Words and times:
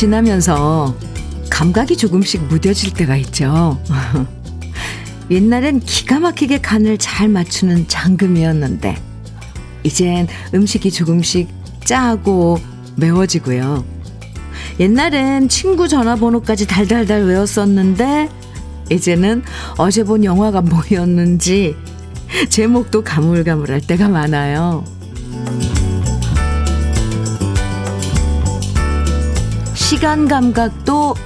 지나면서 0.00 0.96
감각이 1.50 1.94
조금씩 1.94 2.44
무뎌질 2.44 2.94
때가 2.94 3.16
있죠. 3.16 3.78
옛날엔 5.30 5.80
기가 5.80 6.18
막히게 6.20 6.62
간을 6.62 6.96
잘 6.96 7.28
맞추는 7.28 7.86
장금이었는데, 7.86 8.96
이젠 9.82 10.26
음식이 10.54 10.90
조금씩 10.90 11.50
짜고 11.84 12.58
매워지고요. 12.96 13.84
옛날엔 14.80 15.50
친구 15.50 15.86
전화번호까지 15.86 16.66
달달달 16.66 17.24
외웠었는데, 17.24 18.30
이제는 18.90 19.42
어제 19.76 20.02
본 20.02 20.24
영화가 20.24 20.62
뭐였는지 20.62 21.76
제목도 22.48 23.04
가물가물할 23.04 23.82
때가 23.82 24.08
많아요. 24.08 24.82
시간 29.90 30.28
감각도 30.28 31.16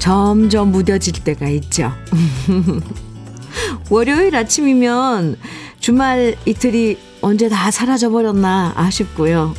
점점 0.00 0.72
무뎌질 0.72 1.22
때가 1.22 1.48
있죠. 1.48 1.92
월요일 3.88 4.34
아침이면 4.34 5.36
주말 5.78 6.34
이틀이 6.44 6.98
언제 7.20 7.48
다 7.48 7.70
사라져버렸나 7.70 8.72
아쉽고요. 8.74 9.54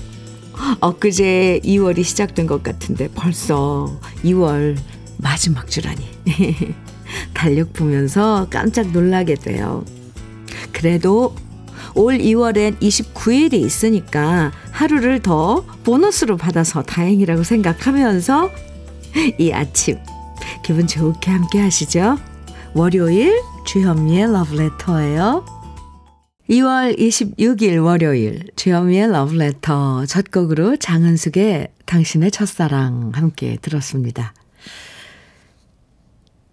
엊그제 0.82 1.62
2월이 1.64 2.04
시작된 2.04 2.46
것 2.46 2.62
같은데 2.62 3.08
벌써 3.16 3.98
2월 4.26 4.76
마지막 5.16 5.70
주라니. 5.70 6.06
달력 7.34 7.72
보면서 7.72 8.48
깜짝 8.50 8.92
놀라게 8.92 9.36
돼요. 9.36 9.86
그래도 10.74 11.34
올 11.96 12.18
2월엔 12.18 12.80
29일이 12.80 13.54
있으니까 13.54 14.52
하루를 14.72 15.22
더 15.22 15.66
보너스로 15.84 16.38
받아서 16.38 16.84
다행이라고 16.84 17.44
생각하면서 17.44 18.50
이 19.38 19.52
아침 19.52 19.98
기분 20.64 20.88
좋게 20.88 21.32
함께 21.32 21.60
하시죠. 21.60 22.18
월요일 22.74 23.42
주현미의 23.66 24.32
러브레터예요. 24.32 25.46
2월 26.50 26.98
26일 26.98 27.84
월요일 27.84 28.44
주현미의 28.56 29.12
러브레터 29.12 30.06
첫 30.06 30.32
곡으로 30.32 30.78
장은숙의 30.78 31.70
당신의 31.86 32.32
첫사랑 32.32 33.12
함께 33.14 33.58
들었습니다. 33.62 34.34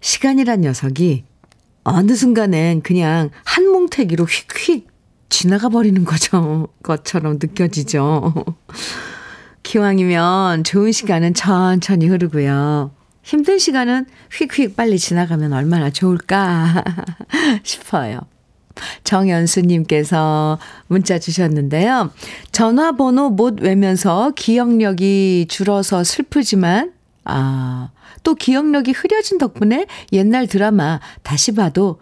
시간이란 0.00 0.60
녀석이 0.62 1.24
어느 1.84 2.14
순간엔 2.14 2.82
그냥 2.82 3.30
한 3.44 3.66
몽태기로 3.66 4.24
휙휙 4.24 4.86
지나가 5.28 5.68
버리는 5.68 6.04
거죠. 6.04 6.68
것처럼 6.82 7.34
느껴지죠. 7.34 8.34
기왕이면 9.62 10.64
좋은 10.64 10.92
시간은 10.92 11.34
천천히 11.34 12.08
흐르고요. 12.08 12.90
힘든 13.22 13.58
시간은 13.58 14.06
휙휙 14.32 14.74
빨리 14.74 14.98
지나가면 14.98 15.52
얼마나 15.52 15.90
좋을까 15.90 16.82
싶어요. 17.62 18.20
정연수님께서 19.04 20.58
문자 20.86 21.18
주셨는데요. 21.18 22.10
전화번호 22.52 23.30
못 23.30 23.60
외면서 23.60 24.32
기억력이 24.34 25.46
줄어서 25.50 26.04
슬프지만, 26.04 26.92
아, 27.24 27.90
또 28.22 28.34
기억력이 28.34 28.92
흐려진 28.92 29.38
덕분에 29.38 29.86
옛날 30.12 30.46
드라마 30.46 31.00
다시 31.22 31.52
봐도 31.52 32.00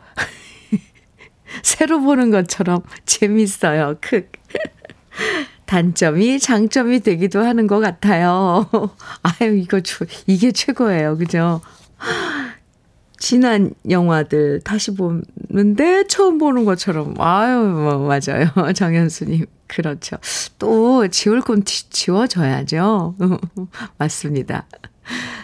새로 1.62 2.00
보는 2.00 2.30
것처럼 2.30 2.82
재밌어요. 3.04 3.96
크. 4.00 4.28
단점이 5.66 6.38
장점이 6.38 7.00
되기도 7.00 7.40
하는 7.44 7.66
것 7.66 7.80
같아요. 7.80 8.68
아유, 9.22 9.56
이거, 9.56 9.80
이게 10.26 10.52
최고예요. 10.52 11.16
그죠? 11.16 11.60
지난 13.18 13.72
영화들 13.88 14.60
다시 14.60 14.92
보는데 14.94 16.06
처음 16.06 16.38
보는 16.38 16.64
것처럼. 16.64 17.14
아유, 17.18 17.58
뭐, 17.58 17.98
맞아요. 18.06 18.72
정현수님. 18.74 19.46
그렇죠. 19.66 20.16
또 20.58 21.08
지울 21.08 21.40
건 21.40 21.64
지워줘야죠. 21.64 23.16
맞습니다. 23.98 24.66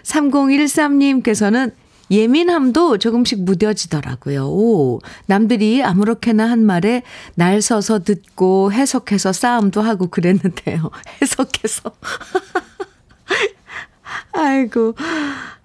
3013님께서는 0.04 1.72
예민함도 2.12 2.98
조금씩 2.98 3.42
무뎌지더라고요. 3.44 4.44
오, 4.46 5.00
남들이 5.26 5.82
아무렇게나 5.82 6.48
한 6.48 6.64
말에 6.64 7.02
날 7.34 7.62
서서 7.62 8.00
듣고 8.00 8.72
해석해서 8.72 9.32
싸움도 9.32 9.80
하고 9.80 10.08
그랬는데요. 10.08 10.90
해석해서. 11.22 11.92
아이고. 14.32 14.94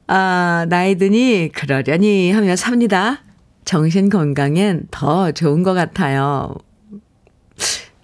아, 0.07 0.66
나이 0.69 0.96
드니 0.96 1.52
그러려니 1.53 2.31
하며 2.31 2.56
삽니다. 2.56 3.22
정신 3.66 4.09
건강엔 4.09 4.88
더 4.90 5.31
좋은 5.34 5.63
것 5.63 5.74
같아요. 5.74 6.56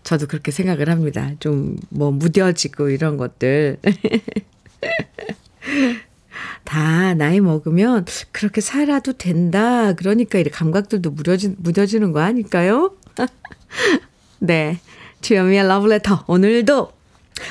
저도 0.04 0.28
그렇게 0.28 0.52
생각을 0.52 0.90
합니다. 0.90 1.32
좀 1.40 1.78
뭐 1.90 2.12
무뎌지고 2.12 2.90
이런 2.90 3.16
것들. 3.16 3.78
다 6.64 7.14
나이 7.14 7.40
먹으면 7.40 8.06
그렇게 8.32 8.62
살아도 8.62 9.14
된다. 9.14 9.94
그러니까 9.94 10.40
이 10.40 10.44
감각들도 10.44 11.12
무뎌지, 11.12 11.56
무뎌지는 11.58 12.12
거 12.12 12.22
아닐까요? 12.22 12.96
네. 14.40 14.80
주현미의 15.22 15.68
러브레터. 15.68 16.26
오늘도 16.28 16.92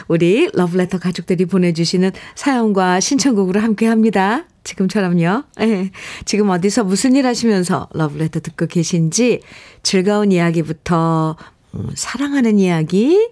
우리 0.08 0.48
러브레터 0.52 0.98
가족들이 0.98 1.46
보내주시는 1.46 2.12
사연과 2.34 3.00
신청곡으로 3.00 3.60
함께 3.60 3.86
합니다. 3.86 4.44
지금처럼요. 4.64 5.44
네. 5.58 5.90
지금 6.24 6.50
어디서 6.50 6.84
무슨 6.84 7.16
일 7.16 7.26
하시면서 7.26 7.88
러브레터 7.92 8.40
듣고 8.40 8.66
계신지 8.66 9.40
즐거운 9.82 10.32
이야기부터 10.32 11.36
음, 11.74 11.88
사랑하는 11.94 12.58
이야기, 12.58 13.28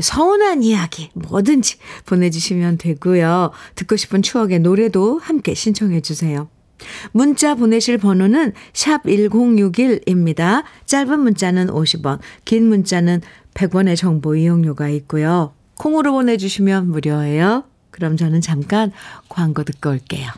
서운한 0.00 0.62
이야기 0.62 1.10
뭐든지 1.14 1.76
보내주시면 2.06 2.78
되고요. 2.78 3.50
듣고 3.74 3.96
싶은 3.96 4.22
추억의 4.22 4.60
노래도 4.60 5.18
함께 5.18 5.54
신청해 5.54 6.00
주세요. 6.00 6.48
문자 7.12 7.54
보내실 7.54 7.98
번호는 7.98 8.52
샵 8.72 9.02
1061입니다. 9.04 10.64
짧은 10.86 11.20
문자는 11.20 11.68
50원, 11.68 12.20
긴 12.44 12.68
문자는 12.68 13.20
100원의 13.54 13.96
정보 13.96 14.34
이용료가 14.34 14.88
있고요. 14.88 15.52
콩으로 15.74 16.12
보내주시면 16.12 16.90
무료예요. 16.90 17.64
그럼 17.90 18.16
저는 18.16 18.40
잠깐 18.40 18.92
광고 19.28 19.62
듣고 19.62 19.90
올게요. 19.90 20.30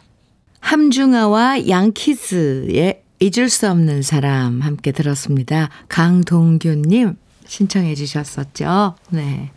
함중아와 0.61 1.69
양키즈의 1.69 3.03
잊을 3.21 3.49
수 3.49 3.69
없는 3.71 4.03
사람 4.03 4.61
함께 4.63 4.91
들었습니다. 4.91 5.69
강동규님 5.89 7.17
신청해 7.47 7.95
주셨었죠. 7.95 8.95
네. 9.11 9.51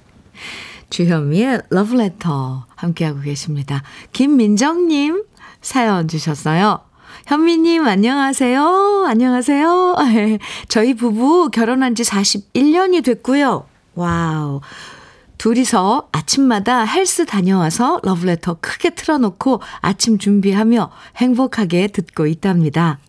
주현미의 0.90 1.62
러브레터 1.70 2.66
함께하고 2.76 3.22
계십니다. 3.22 3.84
김민정님 4.12 5.24
사연 5.62 6.08
주셨어요. 6.08 6.82
현미님, 7.26 7.88
안녕하세요. 7.88 9.06
안녕하세요. 9.08 9.96
저희 10.70 10.94
부부 10.94 11.50
결혼한 11.52 11.96
지 11.96 12.04
41년이 12.04 13.04
됐고요. 13.04 13.66
Wow. 13.96 14.62
둘이서 15.38 16.10
아침마다 16.12 16.84
헬스 16.84 17.26
다녀와서 17.26 18.00
러브레터 18.04 18.58
크게 18.62 18.92
틀어놓고 18.92 19.62
아침 19.82 20.18
준비하며 20.18 20.92
행복하게 21.18 21.88
듣고 21.88 22.28
있답니다. 22.28 23.00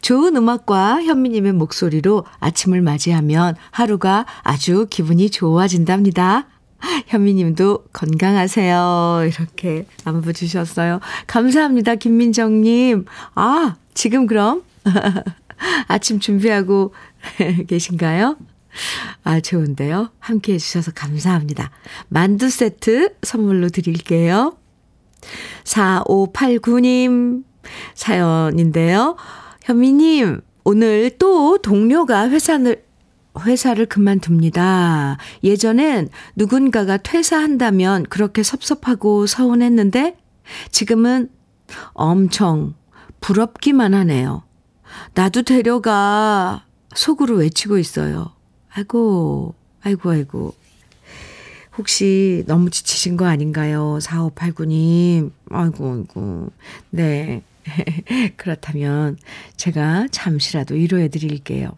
좋은 0.00 0.36
음악과 0.36 1.02
현미님의 1.02 1.52
목소리로 1.52 2.24
아침을 2.40 2.82
맞이하면 2.82 3.56
하루가 3.70 4.26
아주 4.42 4.86
기분이 4.90 5.30
좋아진답니다. 5.30 6.48
현미님도 7.06 7.84
건강하세요. 7.92 9.22
이렇게 9.26 9.86
안부 10.04 10.32
주셨어요. 10.32 11.00
감사합니다, 11.26 11.94
김민정님. 11.94 13.04
아, 13.34 13.76
지금 13.94 14.26
그럼 14.26 14.62
아침 15.88 16.18
준비하고 16.18 16.94
계신가요? 17.68 18.36
아, 19.22 19.40
좋은데요. 19.40 20.10
함께 20.18 20.54
해주셔서 20.54 20.92
감사합니다. 20.92 21.70
만두 22.08 22.50
세트 22.50 23.16
선물로 23.22 23.68
드릴게요. 23.68 24.56
4589님 25.64 27.44
사연인데요. 27.94 29.16
현미님, 29.64 30.40
오늘 30.64 31.10
또 31.18 31.58
동료가 31.58 32.28
회사를, 32.28 32.84
회사를 33.38 33.86
그만둡니다. 33.86 35.18
예전엔 35.44 36.08
누군가가 36.34 36.96
퇴사한다면 36.96 38.04
그렇게 38.04 38.42
섭섭하고 38.42 39.26
서운했는데 39.26 40.16
지금은 40.70 41.30
엄청 41.92 42.74
부럽기만 43.20 43.94
하네요. 43.94 44.42
나도 45.14 45.42
데려가 45.42 46.64
속으로 46.94 47.36
외치고 47.36 47.78
있어요. 47.78 48.32
아이고, 48.74 49.54
아이고, 49.82 50.10
아이고. 50.10 50.54
혹시 51.78 52.44
너무 52.46 52.68
지치신 52.68 53.16
거 53.16 53.26
아닌가요? 53.26 53.98
4589님. 54.02 55.30
아이고, 55.50 55.92
아이고. 55.92 56.50
네. 56.90 57.42
그렇다면 58.36 59.18
제가 59.56 60.08
잠시라도 60.10 60.74
위로해 60.74 61.08
드릴게요. 61.08 61.76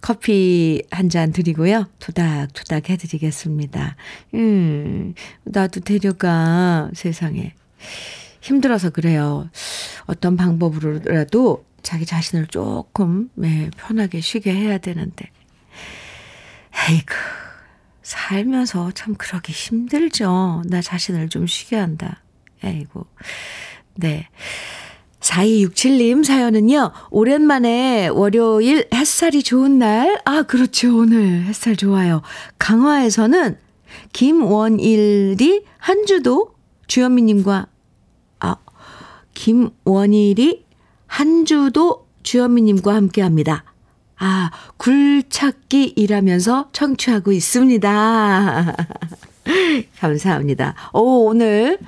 커피 0.00 0.82
한 0.90 1.10
잔 1.10 1.32
드리고요. 1.32 1.86
토닥토닥 1.98 2.88
해드리겠습니다. 2.88 3.96
음, 4.34 5.14
나도 5.44 5.80
데려가, 5.80 6.90
세상에. 6.94 7.52
힘들어서 8.40 8.88
그래요. 8.90 9.50
어떤 10.06 10.36
방법으로라도 10.36 11.66
자기 11.82 12.06
자신을 12.06 12.46
조금, 12.46 13.28
네, 13.34 13.70
편하게 13.76 14.20
쉬게 14.22 14.54
해야 14.54 14.78
되는데. 14.78 15.30
에이그, 16.88 17.14
살면서 18.02 18.92
참 18.92 19.14
그러기 19.14 19.52
힘들죠. 19.52 20.62
나 20.66 20.80
자신을 20.80 21.28
좀 21.28 21.46
쉬게 21.46 21.76
한다. 21.76 22.22
에이고. 22.64 23.06
네. 23.96 24.26
4267님 25.20 26.24
사연은요, 26.24 26.92
오랜만에 27.10 28.08
월요일 28.08 28.88
햇살이 28.92 29.42
좋은 29.42 29.78
날, 29.78 30.20
아, 30.24 30.42
그렇죠. 30.42 30.96
오늘 30.96 31.44
햇살 31.44 31.76
좋아요. 31.76 32.22
강화에서는 32.58 33.58
김원일이 34.12 35.64
한 35.78 36.06
주도 36.06 36.54
주현미님과, 36.86 37.66
아, 38.40 38.56
김원일이 39.34 40.64
한 41.06 41.44
주도 41.44 42.06
주현미님과 42.22 42.94
함께 42.94 43.22
합니다. 43.22 43.64
아, 44.18 44.50
굴찾기 44.76 45.94
일하면서 45.96 46.70
청취하고 46.72 47.32
있습니다. 47.32 48.76
감사합니다. 49.98 50.74
오, 50.92 51.26
오늘 51.26 51.78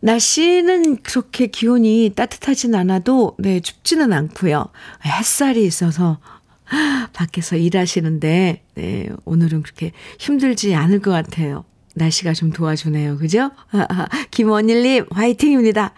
날씨는 0.00 1.02
그렇게 1.02 1.46
기온이 1.46 2.12
따뜻하진 2.14 2.74
않아도, 2.74 3.36
네, 3.38 3.60
춥지는 3.60 4.12
않고요. 4.12 4.66
햇살이 5.04 5.64
있어서 5.64 6.18
밖에서 7.12 7.56
일하시는데, 7.56 8.62
네, 8.74 9.08
오늘은 9.24 9.62
그렇게 9.62 9.92
힘들지 10.18 10.74
않을 10.74 11.00
것 11.00 11.10
같아요. 11.10 11.64
날씨가 11.94 12.32
좀 12.32 12.50
도와주네요. 12.50 13.18
그죠? 13.18 13.50
김원일 14.30 14.82
님, 14.82 15.06
화이팅입니다. 15.10 15.92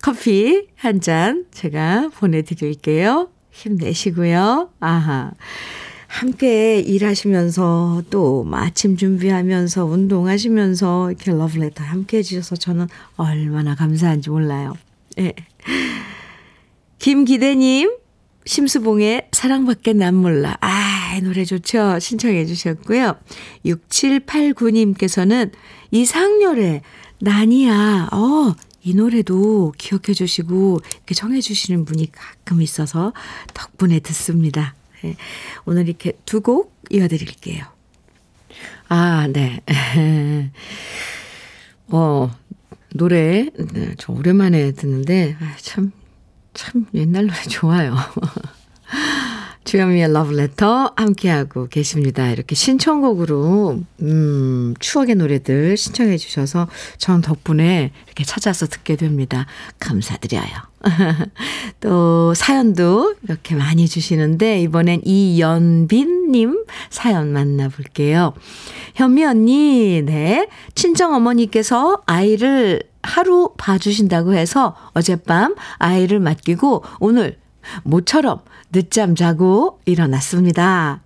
커피 0.00 0.68
한 0.76 1.00
잔 1.00 1.46
제가 1.50 2.10
보내 2.14 2.42
드릴게요. 2.42 3.28
힘내시고요. 3.50 4.70
아하. 4.80 5.32
함께 6.14 6.78
일하시면서 6.78 8.04
또 8.08 8.46
아침 8.52 8.96
준비하면서 8.96 9.84
운동하시면서 9.84 11.10
이렇게 11.10 11.32
러브레터 11.32 11.82
함께 11.82 12.18
해주셔서 12.18 12.54
저는 12.54 12.86
얼마나 13.16 13.74
감사한지 13.74 14.30
몰라요. 14.30 14.74
예. 15.18 15.32
김기대님, 17.00 17.96
심수봉의 18.46 19.30
사랑밖에 19.32 19.92
난 19.92 20.14
몰라. 20.14 20.56
아, 20.60 21.18
노래 21.20 21.44
좋죠? 21.44 21.98
신청해 21.98 22.46
주셨고요. 22.46 23.16
6789님께서는 23.66 25.50
이상열의 25.90 26.82
난이야. 27.18 28.10
어, 28.12 28.54
이 28.84 28.94
노래도 28.94 29.72
기억해 29.78 30.14
주시고 30.14 30.78
이렇게 30.94 31.14
정해 31.16 31.40
주시는 31.40 31.84
분이 31.84 32.12
가끔 32.12 32.62
있어서 32.62 33.12
덕분에 33.52 33.98
듣습니다. 33.98 34.76
네. 35.04 35.16
오늘 35.66 35.86
이렇게 35.88 36.12
두 36.24 36.40
곡 36.40 36.74
이어드릴게요. 36.90 37.64
아, 38.88 39.26
네. 39.30 39.62
어, 41.88 42.30
노래, 42.94 43.48
네, 43.72 43.94
저 43.98 44.12
오랜만에 44.12 44.72
듣는데, 44.72 45.36
아, 45.40 45.54
참, 45.58 45.92
참 46.54 46.86
옛날 46.94 47.26
노래 47.26 47.40
좋아요. 47.42 47.94
주현미의 49.64 50.12
러브레터 50.12 50.92
함께하고 50.96 51.68
계십니다. 51.68 52.30
이렇게 52.30 52.54
신청곡으로, 52.54 53.82
음, 54.02 54.74
추억의 54.78 55.14
노래들 55.16 55.76
신청해 55.76 56.18
주셔서 56.18 56.68
전 56.98 57.20
덕분에 57.22 57.90
이렇게 58.06 58.24
찾아서 58.24 58.66
듣게 58.66 58.96
됩니다. 58.96 59.46
감사드려요. 59.80 60.73
또 61.80 62.34
사연도 62.34 63.14
이렇게 63.22 63.54
많이 63.54 63.88
주시는데 63.88 64.60
이번엔 64.62 65.02
이연빈님 65.04 66.64
사연 66.90 67.32
만나볼게요. 67.32 68.34
현미 68.94 69.24
언니, 69.24 70.02
네. 70.04 70.48
친정 70.74 71.14
어머니께서 71.14 72.02
아이를 72.06 72.82
하루 73.02 73.52
봐주신다고 73.56 74.34
해서 74.34 74.76
어젯밤 74.92 75.54
아이를 75.78 76.20
맡기고 76.20 76.84
오늘 77.00 77.38
모처럼 77.82 78.40
늦잠 78.72 79.14
자고 79.14 79.80
일어났습니다. 79.84 81.02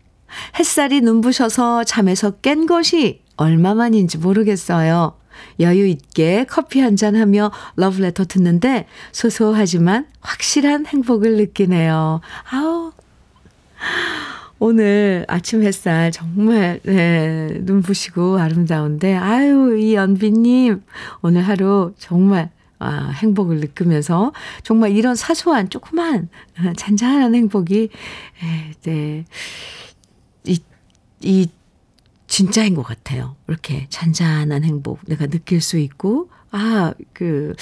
햇살이 0.58 1.00
눈부셔서 1.00 1.84
잠에서 1.84 2.32
깬 2.32 2.66
것이 2.66 3.22
얼마만인지 3.36 4.18
모르겠어요. 4.18 5.17
여유 5.60 5.86
있게 5.86 6.44
커피 6.48 6.80
한 6.80 6.96
잔 6.96 7.14
하며 7.14 7.52
러브레터 7.76 8.24
듣는데 8.24 8.86
소소하지만 9.12 10.06
확실한 10.20 10.86
행복을 10.86 11.36
느끼네요. 11.36 12.20
아우. 12.50 12.92
오늘 14.58 15.24
아침 15.28 15.62
햇살 15.62 16.10
정말, 16.10 16.80
네, 16.82 17.46
눈부시고 17.60 18.38
아름다운데, 18.38 19.14
아유, 19.14 19.78
이 19.78 19.94
연비님, 19.94 20.82
오늘 21.22 21.42
하루 21.42 21.94
정말 21.98 22.50
아, 22.80 23.10
행복을 23.10 23.58
느끼면서 23.60 24.32
정말 24.64 24.90
이런 24.92 25.14
사소한 25.14 25.68
조그만 25.70 26.28
아, 26.56 26.72
잔잔한 26.76 27.34
행복이 27.36 27.88
에, 28.42 28.72
네. 28.82 29.24
이, 30.44 30.60
이 31.20 31.48
진짜인 32.28 32.74
것 32.74 32.82
같아요. 32.82 33.34
이렇게 33.48 33.86
잔잔한 33.90 34.62
행복 34.62 35.00
내가 35.06 35.26
느낄 35.26 35.60
수 35.60 35.78
있고 35.78 36.30
아, 36.50 36.92
그 37.12 37.54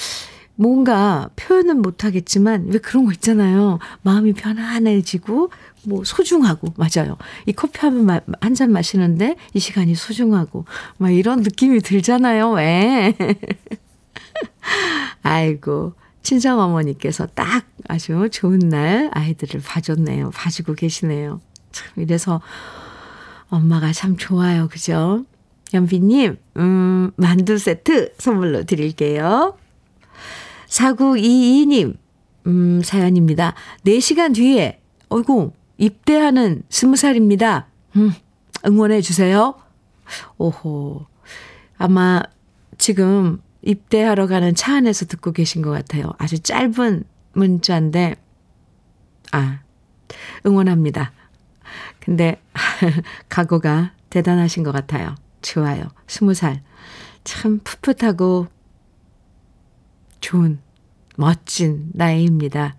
뭔가 0.55 1.29
표현은 1.35 1.81
못 1.81 2.03
하겠지만 2.03 2.65
왜 2.67 2.79
그런 2.79 3.05
거 3.05 3.11
있잖아요. 3.11 3.79
마음이 4.01 4.33
편안해지고 4.33 5.51
뭐 5.85 6.03
소중하고 6.03 6.73
맞아요. 6.75 7.17
이 7.45 7.53
커피 7.53 7.79
한잔 7.79 8.21
한 8.41 8.71
마시는데 8.71 9.35
이 9.53 9.59
시간이 9.59 9.95
소중하고 9.95 10.65
막 10.97 11.11
이런 11.11 11.41
느낌이 11.41 11.79
들잖아요. 11.79 12.51
왜? 12.51 13.15
아이고, 15.23 15.93
친정 16.23 16.59
어머니께서 16.59 17.27
딱 17.27 17.65
아주 17.87 18.29
좋은 18.31 18.59
날 18.59 19.09
아이들을 19.13 19.61
봐줬네요. 19.61 20.31
봐주고 20.31 20.73
계시네요. 20.73 21.39
참, 21.71 21.87
이래서 21.97 22.41
엄마가 23.49 23.93
참 23.93 24.17
좋아요. 24.17 24.67
그죠? 24.67 25.25
연비님, 25.73 26.37
음, 26.57 27.11
만두 27.15 27.57
세트 27.57 28.13
선물로 28.17 28.63
드릴게요. 28.63 29.57
4922님, 30.67 31.97
음, 32.47 32.81
사연입니다. 32.83 33.53
4시간 33.85 34.33
뒤에, 34.33 34.79
어이구, 35.09 35.51
입대하는 35.77 36.63
20살입니다. 36.69 37.65
음, 37.97 38.13
응원해 38.65 39.01
주세요. 39.01 39.55
오호. 40.37 41.05
아마 41.77 42.21
지금 42.77 43.41
입대하러 43.61 44.27
가는 44.27 44.55
차 44.55 44.75
안에서 44.75 45.05
듣고 45.05 45.31
계신 45.33 45.61
것 45.61 45.71
같아요. 45.71 46.13
아주 46.17 46.39
짧은 46.39 47.03
문자인데, 47.33 48.15
아, 49.33 49.59
응원합니다. 50.45 51.11
근데, 52.07 52.41
각오가 53.27 53.91
대단하신 54.09 54.63
것 54.63 54.71
같아요. 54.71 55.13
좋아요. 55.41 55.89
스무 56.07 56.33
살. 56.33 56.61
참 57.25 57.59
풋풋하고 57.65 58.47
좋은, 60.21 60.59
멋진 61.17 61.89
나이입니다. 61.93 62.77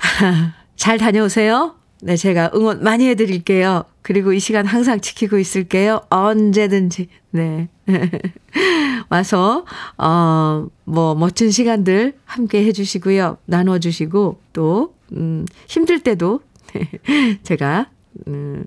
잘 0.74 0.98
다녀오세요. 0.98 1.76
네, 2.02 2.16
제가 2.16 2.50
응원 2.52 2.82
많이 2.82 3.06
해드릴게요. 3.06 3.84
그리고 4.02 4.32
이 4.32 4.40
시간 4.40 4.66
항상 4.66 5.00
지키고 5.00 5.38
있을게요. 5.38 6.00
언제든지. 6.10 7.06
네. 7.30 7.68
와서, 9.08 9.64
어, 9.98 10.66
뭐, 10.82 11.14
멋진 11.14 11.52
시간들 11.52 12.14
함께 12.24 12.64
해주시고요. 12.64 13.38
나눠주시고, 13.44 14.40
또, 14.52 14.96
음, 15.12 15.46
힘들 15.68 16.00
때도 16.00 16.40
제가, 17.42 17.90
음, 18.26 18.66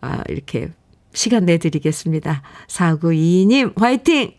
아, 0.00 0.22
이렇게 0.28 0.70
시간 1.14 1.44
내드리겠습니다. 1.44 2.42
4922님, 2.68 3.78
화이팅! 3.78 4.34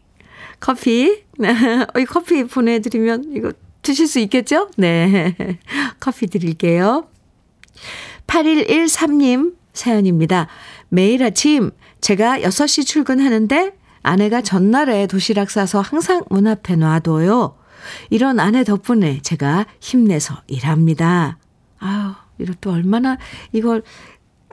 커피, 0.60 1.24
이 2.00 2.06
커피 2.06 2.46
보내드리면 2.46 3.34
이거 3.36 3.52
드실 3.82 4.08
수 4.08 4.20
있겠죠? 4.20 4.70
네. 4.78 5.36
커피 6.00 6.28
드릴게요. 6.28 7.08
8113님 8.28 9.56
사연입니다. 9.74 10.48
매일 10.90 11.24
아침 11.24 11.72
제가 12.02 12.40
6시 12.40 12.86
출근하는데 12.86 13.74
아내가 14.04 14.42
전날에 14.42 15.08
도시락 15.08 15.50
싸서 15.50 15.82
항상 15.82 16.24
문 16.30 16.48
앞에 16.48 16.76
놔둬요. 16.76 17.58
이런 18.10 18.40
아내 18.40 18.64
덕분에 18.64 19.22
제가 19.22 19.66
힘내서 19.80 20.42
일합니다. 20.48 21.38
아유, 21.80 22.14
또 22.62 22.72
얼마나 22.72 23.18
이걸 23.52 23.84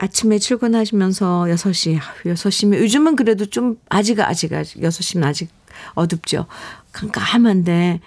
아침에 0.01 0.39
출근하시면서 0.39 1.45
6시, 1.49 1.99
6시면 2.23 2.79
요즘은 2.79 3.15
그래도 3.15 3.45
좀 3.45 3.77
아직 3.87 4.19
아직 4.19 4.51
아직 4.51 4.81
6시면 4.81 5.23
아직 5.23 5.49
어둡죠. 5.93 6.47
깜깜한데 6.91 7.99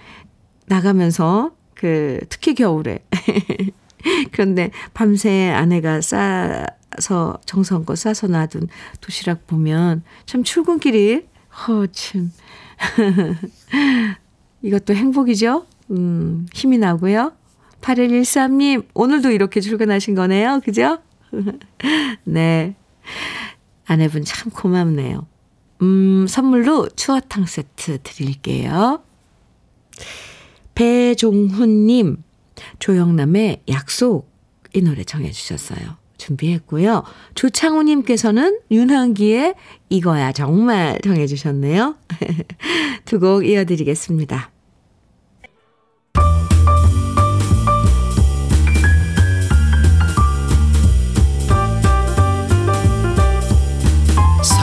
나가면서 0.66 1.54
그 1.74 2.18
특히 2.28 2.56
겨울에 2.56 3.04
그런데 4.32 4.72
밤새 4.92 5.50
아내가 5.50 6.00
싸서 6.00 7.38
정성껏 7.46 7.96
싸서 7.96 8.26
놔둔 8.26 8.66
도시락 9.00 9.46
보면 9.46 10.02
참 10.26 10.42
출근길이 10.42 11.28
허참 11.68 12.32
이것도 14.62 14.96
행복이죠. 14.96 15.64
음, 15.92 16.48
힘이 16.52 16.78
나고요. 16.78 17.34
8113님, 17.82 18.88
오늘도 18.94 19.30
이렇게 19.30 19.60
출근하신 19.60 20.16
거네요. 20.16 20.60
그죠? 20.64 20.98
네. 22.24 22.74
아내분 23.86 24.24
참 24.24 24.50
고맙네요. 24.50 25.26
음, 25.82 26.26
선물로 26.28 26.88
추어탕 26.90 27.46
세트 27.46 27.98
드릴게요. 28.02 29.02
배종훈님, 30.74 32.22
조영남의 32.78 33.62
약속 33.68 34.30
이 34.74 34.82
노래 34.82 35.04
정해주셨어요. 35.04 35.96
준비했고요. 36.16 37.04
조창우님께서는 37.34 38.60
윤한기의 38.70 39.54
이거야 39.90 40.32
정말 40.32 40.98
정해주셨네요. 41.02 41.96
두 43.04 43.18
곡 43.20 43.46
이어드리겠습니다. 43.46 44.50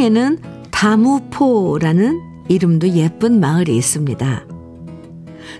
포항에는 0.00 0.38
다무포라는 0.70 2.20
이름도 2.48 2.88
예쁜 2.90 3.38
마을이 3.38 3.76
있습니다. 3.76 4.46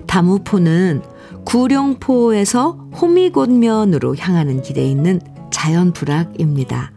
다무포는 0.06 1.02
구룡포에서 1.44 2.88
호미곶면으로 2.94 4.16
향하는 4.16 4.62
길에 4.62 4.86
있는 4.86 5.20
자연 5.50 5.92
불악입니다. 5.92 6.92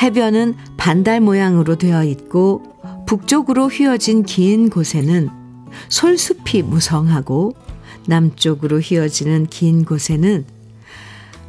해변은 0.00 0.54
반달 0.78 1.20
모양으로 1.20 1.76
되어 1.76 2.02
있고 2.04 2.62
북쪽으로 3.06 3.68
휘어진 3.68 4.22
긴 4.22 4.70
곳에는 4.70 5.28
솔숲이 5.90 6.62
무성하고 6.62 7.54
남쪽으로 8.06 8.80
휘어지는 8.80 9.46
긴 9.48 9.84
곳에는 9.84 10.46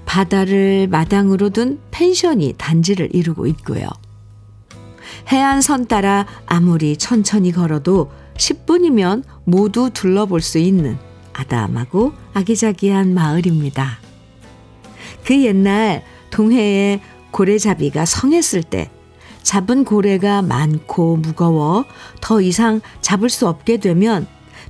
바다를 0.05 0.87
마당으로 0.89 1.51
둔 1.51 1.79
펜션이 1.91 2.55
단지를 2.57 3.09
이루고 3.15 3.47
있고요. 3.47 3.87
해안선 5.27 5.87
따라 5.87 6.25
아무리 6.45 6.95
천천히 6.95 7.51
걸어도 7.51 8.11
10분이면 8.35 9.23
모두 9.43 9.89
둘러볼 9.91 10.41
수 10.41 10.57
있는 10.57 10.97
아담하고 11.33 12.13
아기자기한 12.33 13.13
마을입니다. 13.13 13.99
그 15.25 15.43
옛날 15.43 16.03
동해에 16.29 17.01
고래잡이가 17.31 18.05
성했을 18.05 18.63
때 18.63 18.89
잡은 19.43 19.83
고래가 19.83 20.41
많고 20.41 21.17
무거워 21.17 21.85
더 22.21 22.41
이상 22.41 22.81
잡을 23.01 23.29
수 23.29 23.47
없게 23.47 23.77
되면 23.77 24.27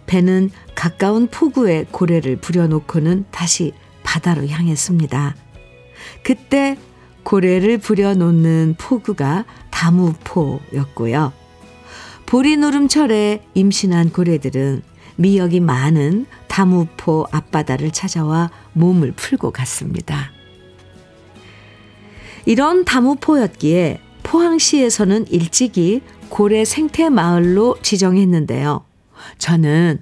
배는 0.07 0.49
가까운 0.75 1.27
포구에 1.27 1.85
고래를 1.91 2.37
부려놓고는 2.37 3.25
다시 3.31 3.73
바다로 4.03 4.47
향했습니다. 4.47 5.35
그때 6.23 6.77
고래를 7.23 7.77
부려놓는 7.77 8.75
포구가 8.77 9.45
다무포였고요. 9.77 11.31
보리노름철에 12.25 13.43
임신한 13.53 14.11
고래들은 14.11 14.81
미역이 15.17 15.59
많은 15.59 16.25
다무포 16.47 17.27
앞바다를 17.31 17.91
찾아와 17.91 18.49
몸을 18.73 19.11
풀고 19.11 19.51
갔습니다. 19.51 20.31
이런 22.45 22.85
다무포였기에 22.85 24.01
포항시에서는 24.23 25.27
일찍이 25.29 26.01
고래 26.29 26.65
생태 26.65 27.09
마을로 27.09 27.77
지정했는데요. 27.83 28.83
저는 29.37 29.99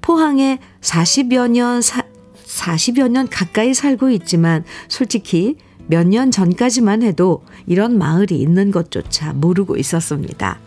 포항에 0.00 0.58
40여 0.80 1.48
년 1.48 1.80
사, 1.80 2.02
40여 2.44 3.08
년 3.08 3.28
가까이 3.28 3.72
살고 3.72 4.10
있지만 4.10 4.64
솔직히 4.88 5.56
몇 5.86 6.06
년 6.06 6.30
전까지만 6.30 7.02
해도 7.02 7.42
이런 7.66 7.98
마을이 7.98 8.40
있는 8.40 8.70
것조차 8.70 9.32
모르고 9.32 9.76
있었습니다. 9.76 10.58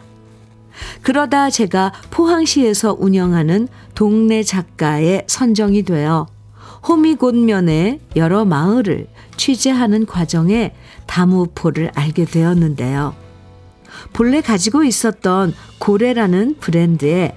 그러다 1.01 1.49
제가 1.49 1.93
포항시에서 2.11 2.95
운영하는 2.99 3.67
동네 3.95 4.43
작가에 4.43 5.23
선정이 5.27 5.83
되어 5.83 6.27
호미곶면의 6.87 7.99
여러 8.15 8.45
마을을 8.45 9.07
취재하는 9.37 10.05
과정에 10.05 10.73
다무포를 11.07 11.91
알게 11.95 12.25
되었는데요. 12.25 13.15
본래 14.13 14.41
가지고 14.41 14.83
있었던 14.83 15.53
고래라는 15.79 16.57
브랜드에 16.59 17.35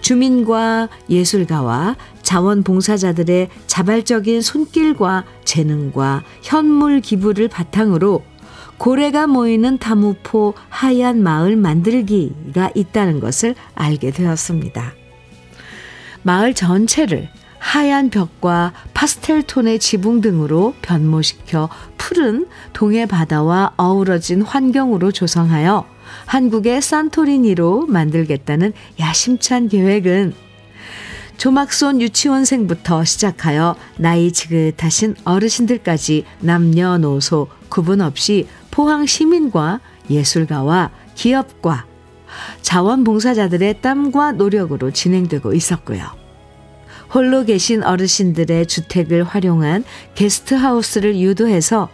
주민과 0.00 0.88
예술가와 1.08 1.96
자원봉사자들의 2.22 3.48
자발적인 3.66 4.40
손길과 4.40 5.24
재능과 5.44 6.22
현물 6.42 7.00
기부를 7.00 7.48
바탕으로 7.48 8.22
고래가 8.78 9.26
모이는 9.26 9.78
다무포 9.78 10.54
하얀 10.68 11.22
마을 11.22 11.56
만들기가 11.56 12.70
있다는 12.74 13.20
것을 13.20 13.54
알게 13.74 14.10
되었습니다. 14.10 14.92
마을 16.22 16.54
전체를 16.54 17.28
하얀 17.58 18.10
벽과 18.10 18.72
파스텔 18.92 19.44
톤의 19.44 19.78
지붕 19.78 20.20
등으로 20.20 20.74
변모시켜 20.82 21.68
푸른 21.96 22.46
동해 22.72 23.06
바다와 23.06 23.74
어우러진 23.76 24.42
환경으로 24.42 25.12
조성하여 25.12 25.86
한국의 26.26 26.82
산토리니로 26.82 27.86
만들겠다는 27.86 28.72
야심찬 28.98 29.68
계획은 29.68 30.34
조막손 31.42 32.00
유치원생부터 32.00 33.02
시작하여 33.02 33.74
나이 33.96 34.30
지긋하신 34.30 35.16
어르신들까지 35.24 36.24
남녀노소 36.38 37.48
구분 37.68 38.00
없이 38.00 38.46
포항 38.70 39.06
시민과 39.06 39.80
예술가와 40.08 40.92
기업과 41.16 41.84
자원봉사자들의 42.60 43.80
땀과 43.80 44.32
노력으로 44.32 44.92
진행되고 44.92 45.52
있었고요. 45.52 46.04
홀로 47.12 47.44
계신 47.44 47.82
어르신들의 47.82 48.66
주택을 48.66 49.24
활용한 49.24 49.82
게스트하우스를 50.14 51.18
유도해서 51.18 51.88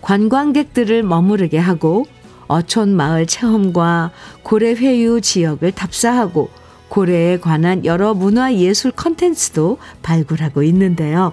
관광객들을 0.00 1.02
머무르게 1.02 1.58
하고 1.58 2.06
어촌 2.46 2.94
마을 2.94 3.26
체험과 3.26 4.12
고래 4.44 4.74
회유 4.74 5.20
지역을 5.20 5.72
답사하고 5.72 6.61
고래에 6.92 7.38
관한 7.38 7.86
여러 7.86 8.12
문화 8.12 8.52
예술 8.52 8.90
컨텐츠도 8.90 9.78
발굴하고 10.02 10.62
있는데요. 10.64 11.32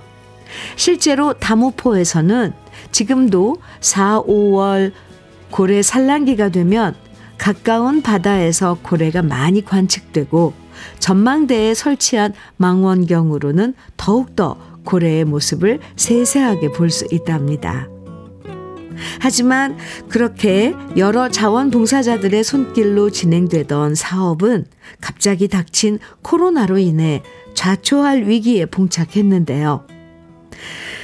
실제로 0.78 1.34
다무포에서는 1.34 2.54
지금도 2.94 3.58
4, 3.82 4.22
5월 4.22 4.94
고래 5.52 5.82
산란기가 5.82 6.48
되면 6.50 6.96
가까운 7.38 8.02
바다에서 8.02 8.78
고래가 8.82 9.22
많이 9.22 9.66
관측되고 9.66 10.54
전망대에 11.00 11.74
설치한 11.74 12.34
망원경으로는 12.56 13.74
더욱더 13.98 14.56
고래의 14.86 15.26
모습을 15.26 15.82
세세하게 15.98 16.72
볼 16.72 16.90
수 16.90 17.06
있답니다. 17.12 17.90
하지만 19.20 19.78
그렇게 20.08 20.76
여러 20.98 21.30
자원봉사자들의 21.30 22.44
손길로 22.44 23.10
진행되던 23.10 23.96
사업은 23.96 24.66
갑자기 25.02 25.48
닥친 25.48 26.00
코로나로 26.22 26.78
인해 26.78 27.24
좌초할 27.54 28.24
위기에 28.24 28.66
봉착했는데요. 28.66 29.86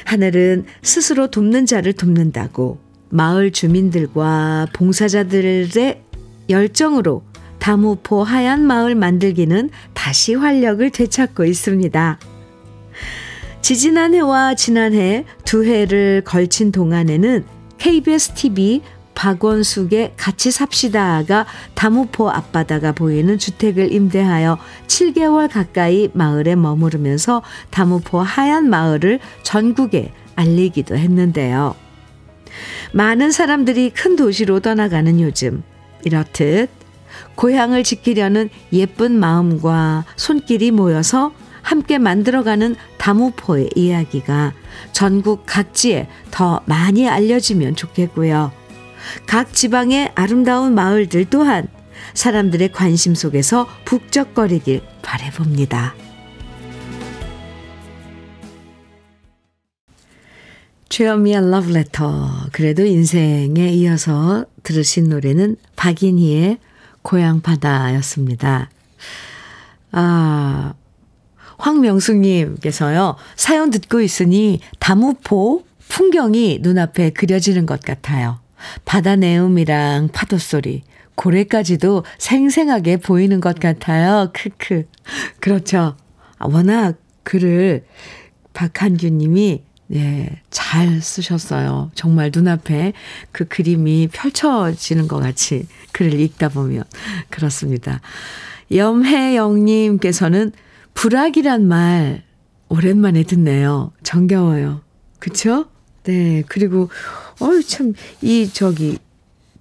하늘은 0.05 0.65
스스로 0.81 1.29
돕는 1.31 1.65
자를 1.65 1.93
돕는다고 1.93 2.79
마을 3.09 3.51
주민들과 3.51 4.67
봉사자들의 4.73 6.01
열정으로 6.49 7.23
다무포 7.59 8.23
하얀 8.23 8.65
마을 8.65 8.93
만들기는 8.93 9.69
다시 9.93 10.35
활력을 10.35 10.91
되찾고 10.91 11.45
있습니다. 11.45 12.19
지지난해와 13.61 14.53
지난해 14.53 15.25
두 15.43 15.65
해를 15.65 16.21
걸친 16.23 16.71
동안에는 16.71 17.43
KBS 17.77 18.33
TV 18.33 18.81
박원숙의 19.15 20.13
같이 20.17 20.51
삽시다가 20.51 21.45
다무포 21.73 22.29
앞바다가 22.29 22.91
보이는 22.91 23.37
주택을 23.37 23.91
임대하여 23.91 24.57
7개월 24.87 25.49
가까이 25.51 26.09
마을에 26.13 26.55
머무르면서 26.55 27.41
다무포 27.71 28.19
하얀 28.19 28.69
마을을 28.69 29.19
전국에 29.43 30.11
알리기도 30.35 30.95
했는데요. 30.97 31.75
많은 32.91 33.31
사람들이 33.31 33.89
큰 33.91 34.15
도시로 34.15 34.59
떠나가는 34.59 35.19
요즘 35.19 35.63
이렇듯 36.03 36.69
고향을 37.35 37.83
지키려는 37.83 38.49
예쁜 38.73 39.13
마음과 39.13 40.05
손길이 40.15 40.71
모여서 40.71 41.31
함께 41.61 41.97
만들어가는 41.97 42.75
다무포의 43.05 43.69
이야기가 43.75 44.53
전국 44.91 45.43
각지에 45.45 46.07
더 46.31 46.61
많이 46.65 47.07
알려지면 47.07 47.75
좋겠고요. 47.75 48.51
각 49.27 49.53
지방의 49.53 50.13
아름다운 50.15 50.73
마을들 50.73 51.25
또한 51.25 51.67
사람들의 52.15 52.71
관심 52.71 53.13
속에서 53.13 53.67
북적거리길 53.85 54.81
바래봅니다. 55.03 55.93
주현미의 60.89 61.51
러브레터. 61.51 62.47
그래도 62.53 62.85
인생에 62.85 63.69
이어서 63.69 64.47
들으신 64.63 65.09
노래는 65.09 65.57
박인희의 65.75 66.57
고향 67.03 67.41
바다였습니다. 67.41 68.71
아, 69.91 70.73
황명숙님께서요, 71.57 73.15
사연 73.35 73.71
듣고 73.71 74.01
있으니 74.01 74.59
다무포 74.79 75.63
풍경이 75.87 76.59
눈앞에 76.61 77.11
그려지는 77.11 77.65
것 77.65 77.81
같아요. 77.81 78.39
바다 78.85 79.15
내음이랑 79.15 80.09
파도 80.11 80.37
소리, 80.37 80.83
고래까지도 81.15 82.03
생생하게 82.17 82.97
보이는 82.97 83.39
것 83.39 83.59
같아요. 83.59 84.31
크크. 84.33 84.87
그렇죠. 85.39 85.95
워낙 86.39 86.97
글을 87.23 87.85
박한규 88.53 89.09
님이 89.09 89.63
예, 89.93 90.41
잘 90.49 90.99
쓰셨어요. 90.99 91.91
정말 91.93 92.31
눈앞에 92.33 92.93
그 93.31 93.45
그림이 93.45 94.09
펼쳐지는 94.11 95.07
것 95.07 95.19
같이 95.19 95.67
글을 95.91 96.19
읽다 96.19 96.49
보면 96.49 96.83
그렇습니다. 97.29 98.01
염혜영님께서는 98.71 100.51
불악이란 100.95 101.67
말 101.67 102.23
오랜만에 102.69 103.23
듣네요. 103.23 103.91
정겨워요. 104.01 104.81
그쵸? 105.19 105.65
네. 106.03 106.43
그리고, 106.47 106.89
어유 107.41 107.63
참, 107.63 107.93
이, 108.21 108.49
저기, 108.51 108.97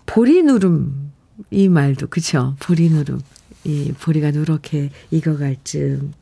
보리 0.06 0.42
누름, 0.42 1.12
이 1.50 1.68
말도, 1.68 2.06
그쵸? 2.06 2.56
보리 2.60 2.88
누름. 2.88 3.20
이 3.64 3.92
보리가 3.98 4.30
누렇게 4.30 4.90
익어갈 5.10 5.56
쯤. 5.64 6.12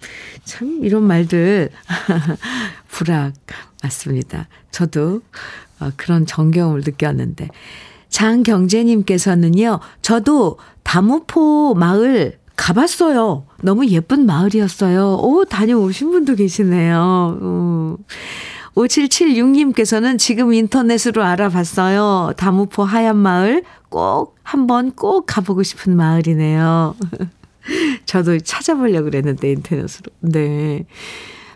참, 0.45 0.81
이런 0.85 1.05
말들. 1.05 1.71
불악, 2.89 3.33
맞습니다. 3.83 4.49
저도 4.71 5.23
어, 5.81 5.91
그런 5.97 6.25
정겨움을 6.27 6.83
느꼈는데. 6.85 7.49
장경재님께서는요, 8.11 9.81
저도 10.03 10.59
다무포 10.85 11.75
마을 11.75 12.39
가봤어요. 12.63 13.45
너무 13.61 13.89
예쁜 13.89 14.25
마을이었어요. 14.25 15.19
오, 15.21 15.45
다녀오신 15.45 16.13
분도 16.13 16.37
계시네요. 16.37 17.39
음. 17.43 17.97
5776님께서는 18.77 20.17
지금 20.17 20.53
인터넷으로 20.53 21.25
알아봤어요. 21.25 22.35
다무포 22.37 22.85
하얀 22.85 23.17
마을 23.17 23.65
꼭 23.89 24.37
한번 24.45 24.93
꼭 24.93 25.27
가보고 25.27 25.65
싶은 25.65 25.97
마을이네요. 25.97 26.95
저도 28.07 28.39
찾아보려고 28.39 29.07
그랬는데 29.07 29.51
인터넷으로. 29.51 30.13
네. 30.21 30.87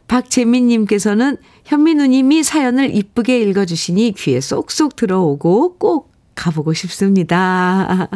박재민님께서는 0.09 1.37
현미 1.65 1.95
누님이 1.95 2.43
사연을 2.43 2.95
이쁘게 2.95 3.41
읽어주시니 3.43 4.15
귀에 4.17 4.41
쏙쏙 4.41 4.97
들어오고 4.97 5.79
꼭 5.79 6.16
가보고 6.37 6.73
싶습니다. 6.75 8.09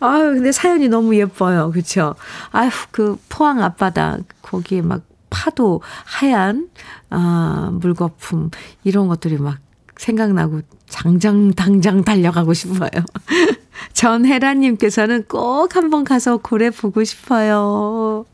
아유, 0.00 0.34
근데 0.34 0.52
사연이 0.52 0.88
너무 0.88 1.16
예뻐요. 1.16 1.72
그쵸? 1.72 2.14
아휴, 2.52 2.70
그 2.92 3.18
포항 3.28 3.62
앞바다, 3.62 4.18
거기에 4.42 4.82
막 4.82 5.02
파도, 5.30 5.80
하얀, 6.04 6.68
아, 7.08 7.70
물거품, 7.72 8.50
이런 8.84 9.08
것들이 9.08 9.38
막 9.38 9.58
생각나고 9.96 10.62
장장, 10.88 11.52
당장 11.52 12.04
달려가고 12.04 12.52
싶어요. 12.54 12.90
전혜라님께서는 13.92 15.24
꼭 15.28 15.76
한번 15.76 16.04
가서 16.04 16.38
고래 16.38 16.70
보고 16.70 17.02
싶어요. 17.04 18.24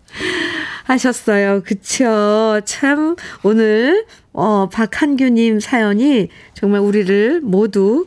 하셨어요. 0.85 1.63
그쵸. 1.65 2.61
참, 2.65 3.17
오늘, 3.43 4.07
어, 4.33 4.69
박한규님 4.69 5.61
사연이 5.61 6.29
정말 6.55 6.81
우리를 6.81 7.41
모두, 7.43 8.07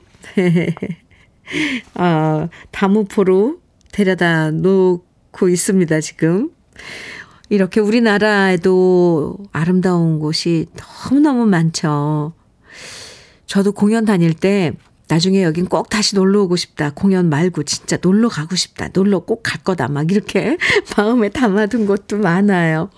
어, 1.96 2.50
다무포로 2.72 3.60
데려다 3.92 4.52
놓고 4.52 5.50
있습니다, 5.50 6.00
지금. 6.02 6.52
이렇게 7.50 7.80
우리나라에도 7.80 9.38
아름다운 9.52 10.20
곳이 10.20 10.68
너무너무 11.12 11.46
많죠. 11.48 12.34
저도 13.48 13.72
공연 13.72 14.06
다닐 14.06 14.34
때 14.36 14.74
나중에 15.08 15.42
여긴 15.42 15.65
꼭 15.65 15.89
다시 15.89 16.15
놀러 16.15 16.44
오고 16.44 16.56
싶다. 16.56 16.92
공연 16.92 17.30
말고 17.30 17.63
진짜 17.63 17.98
놀러 18.00 18.30
가고 18.30 18.56
싶다. 18.56 18.89
놀러 18.94 19.20
꼭 19.20 19.42
갈 19.42 19.63
거다. 19.63 19.88
막 19.88 20.12
이렇게 20.12 20.58
마음에 20.96 21.30
담아둔 21.30 21.88
곳도 21.88 22.20
많아요. 22.20 22.92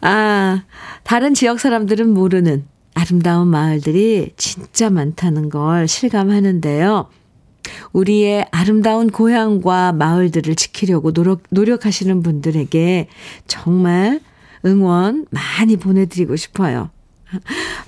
아, 0.00 0.64
다른 1.02 1.34
지역 1.34 1.60
사람들은 1.60 2.08
모르는 2.08 2.66
아름다운 2.94 3.48
마을들이 3.48 4.32
진짜 4.36 4.90
많다는 4.90 5.50
걸 5.50 5.88
실감하는데요. 5.88 7.08
우리의 7.92 8.46
아름다운 8.50 9.10
고향과 9.10 9.92
마을들을 9.92 10.54
지키려고 10.54 11.12
노력, 11.12 11.42
노력하시는 11.50 12.22
분들에게 12.22 13.08
정말 13.46 14.20
응원 14.64 15.26
많이 15.30 15.76
보내드리고 15.76 16.36
싶어요. 16.36 16.90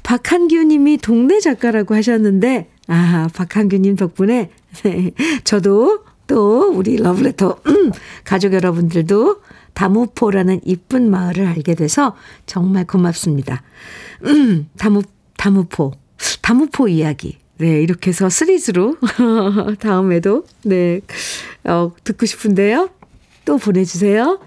박한규 0.02 0.64
님이 0.64 0.96
동네 0.98 1.40
작가라고 1.40 1.94
하셨는데, 1.94 2.70
아, 2.88 3.28
박한규 3.34 3.78
님 3.78 3.96
덕분에, 3.96 4.50
네, 4.82 5.12
저도 5.44 6.04
또 6.26 6.72
우리 6.72 6.96
러브레터 6.96 7.60
음, 7.66 7.92
가족 8.24 8.52
여러분들도 8.52 9.40
다무포라는 9.76 10.62
이쁜 10.64 11.10
마을을 11.10 11.46
알게 11.46 11.74
돼서 11.74 12.16
정말 12.46 12.86
고맙습니다. 12.86 13.62
음, 14.24 14.68
다무, 14.78 15.02
다무포, 15.36 15.92
다무포 16.40 16.88
이야기. 16.88 17.38
네, 17.58 17.82
이렇게 17.82 18.08
해서 18.08 18.30
시리즈로 18.30 18.96
다음에도, 19.78 20.44
네, 20.64 21.02
어, 21.64 21.92
듣고 22.04 22.24
싶은데요. 22.24 22.88
또 23.44 23.58
보내주세요. 23.58 24.40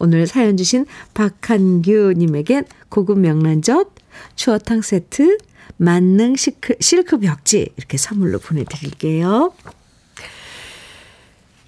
오늘 0.00 0.26
사연 0.26 0.56
주신 0.56 0.84
박한규님에겐 1.14 2.64
고급 2.88 3.20
명란젓, 3.20 3.88
추어탕 4.34 4.82
세트, 4.82 5.38
만능 5.76 6.34
실크, 6.34 6.74
실크 6.80 7.18
벽지 7.18 7.68
이렇게 7.76 7.96
선물로 7.96 8.40
보내드릴게요. 8.40 9.52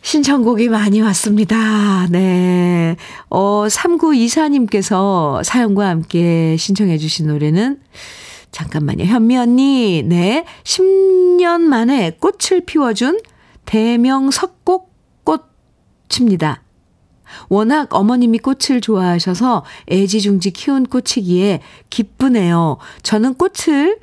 신청곡이 0.05 0.69
많이 0.69 1.01
왔습니다. 1.01 2.07
네. 2.11 2.95
어, 3.31 3.65
3924님께서 3.67 5.43
사연과 5.43 5.89
함께 5.89 6.59
신청해 6.59 6.99
주신 6.99 7.29
노래는 7.29 7.81
잠깐만요. 8.53 9.05
현미 9.05 9.37
언니, 9.39 10.03
네. 10.05 10.45
10년 10.63 11.63
만에 11.63 12.19
꽃을 12.21 12.67
피워준 12.67 13.19
대명 13.65 14.31
석곡 14.31 14.93
꽃입니다. 15.25 16.63
워낙 17.49 17.89
어머님이 17.95 18.41
꽃을 18.41 18.83
좋아하셔서 18.83 19.65
애지중지 19.91 20.51
키운 20.51 20.85
꽃이기에 20.85 21.63
기쁘네요. 21.89 22.77
저는 23.03 23.35
꽃을 23.35 23.99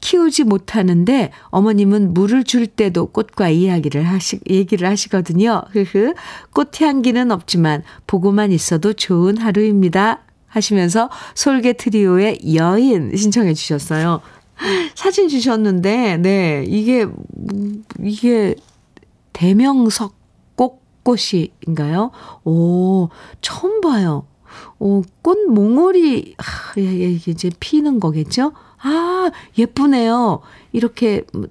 키우지 0.00 0.44
못하는데 0.44 1.30
어머님은 1.46 2.14
물을 2.14 2.44
줄 2.44 2.66
때도 2.66 3.06
꽃과 3.06 3.48
이야기를 3.48 4.04
하시, 4.04 4.40
얘기를 4.48 4.88
하시거든요. 4.88 5.62
흐흐. 5.70 6.14
꽃향기는 6.54 7.30
없지만 7.30 7.82
보고만 8.06 8.52
있어도 8.52 8.92
좋은 8.92 9.36
하루입니다. 9.38 10.20
하시면서 10.46 11.10
솔개 11.34 11.72
트리오의 11.74 12.54
여인 12.54 13.14
신청해 13.14 13.54
주셨어요. 13.54 14.20
사진 14.94 15.28
주셨는데, 15.28 16.16
네, 16.16 16.64
이게, 16.66 17.06
이게 18.02 18.54
대명석 19.34 20.16
꽃꽃이인가요? 20.56 22.10
오, 22.44 23.10
처음 23.42 23.82
봐요. 23.82 24.26
오, 24.78 25.02
꽃 25.20 25.38
몽골이, 25.50 26.36
아, 26.38 26.80
이게 26.80 27.30
이제 27.30 27.50
피는 27.60 28.00
거겠죠? 28.00 28.52
아, 28.78 29.30
예쁘네요. 29.58 30.40
이렇게, 30.72 31.22
뭐, 31.32 31.46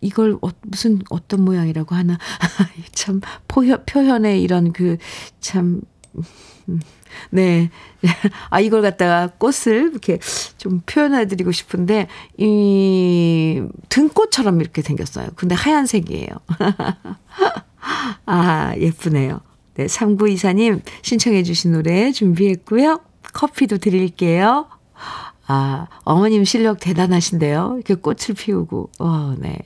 이걸 0.00 0.38
어, 0.42 0.48
무슨 0.62 1.00
어떤 1.10 1.44
모양이라고 1.44 1.94
하나. 1.94 2.18
참, 2.92 3.20
포현, 3.48 3.84
표현의 3.86 4.42
이런 4.42 4.72
그, 4.72 4.96
참, 5.40 5.82
음, 6.68 6.80
네. 7.30 7.70
아, 8.50 8.60
이걸 8.60 8.82
갖다가 8.82 9.28
꽃을 9.38 9.90
이렇게 9.90 10.18
좀 10.56 10.80
표현해드리고 10.86 11.52
싶은데, 11.52 12.08
이, 12.38 13.62
등꽃처럼 13.88 14.60
이렇게 14.60 14.82
생겼어요. 14.82 15.28
근데 15.36 15.54
하얀색이에요. 15.54 16.28
아, 18.26 18.74
예쁘네요. 18.76 19.40
네, 19.74 19.86
3924님 19.86 20.82
신청해주신 21.02 21.72
노래 21.72 22.12
준비했고요. 22.12 23.00
커피도 23.32 23.78
드릴게요. 23.78 24.66
아, 25.52 25.88
어머님 26.04 26.44
실력 26.44 26.78
대단하신데요. 26.78 27.72
이렇게 27.74 27.94
꽃을 27.96 28.36
피우고, 28.38 28.88
어, 29.00 29.34
네. 29.36 29.58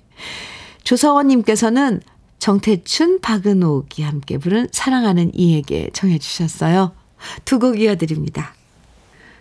조서원님께서는 0.83 2.01
정태춘, 2.39 3.21
박은옥이 3.21 4.03
함께 4.03 4.39
부른 4.39 4.69
사랑하는 4.73 5.33
이에게 5.35 5.91
청해주셨어요. 5.93 6.93
두 7.45 7.59
곡 7.59 7.79
이어드립니다. 7.81 8.55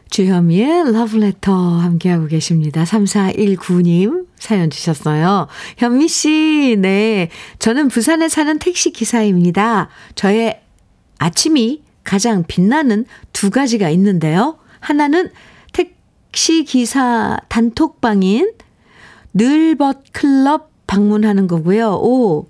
주현미의 0.09 0.91
러브레터 0.91 1.53
함께하고 1.53 2.27
계십니다. 2.27 2.83
3419님 2.83 4.27
사연 4.37 4.69
주셨어요. 4.69 5.47
현미 5.77 6.09
씨, 6.09 6.75
네. 6.77 7.29
저는 7.59 7.87
부산에 7.87 8.27
사는 8.27 8.59
택시 8.59 8.91
기사입니다. 8.91 9.87
저의 10.15 10.59
아침이 11.19 11.83
가장 12.03 12.43
빛나는 12.45 13.05
두 13.31 13.49
가지가 13.49 13.89
있는데요. 13.91 14.57
하나는 14.81 15.29
택시 16.33 16.63
기사 16.63 17.37
단톡방인 17.47 18.53
늘벗 19.35 20.01
클럽 20.11 20.71
방문하는 20.87 21.45
거고요. 21.45 21.91
오. 22.01 22.47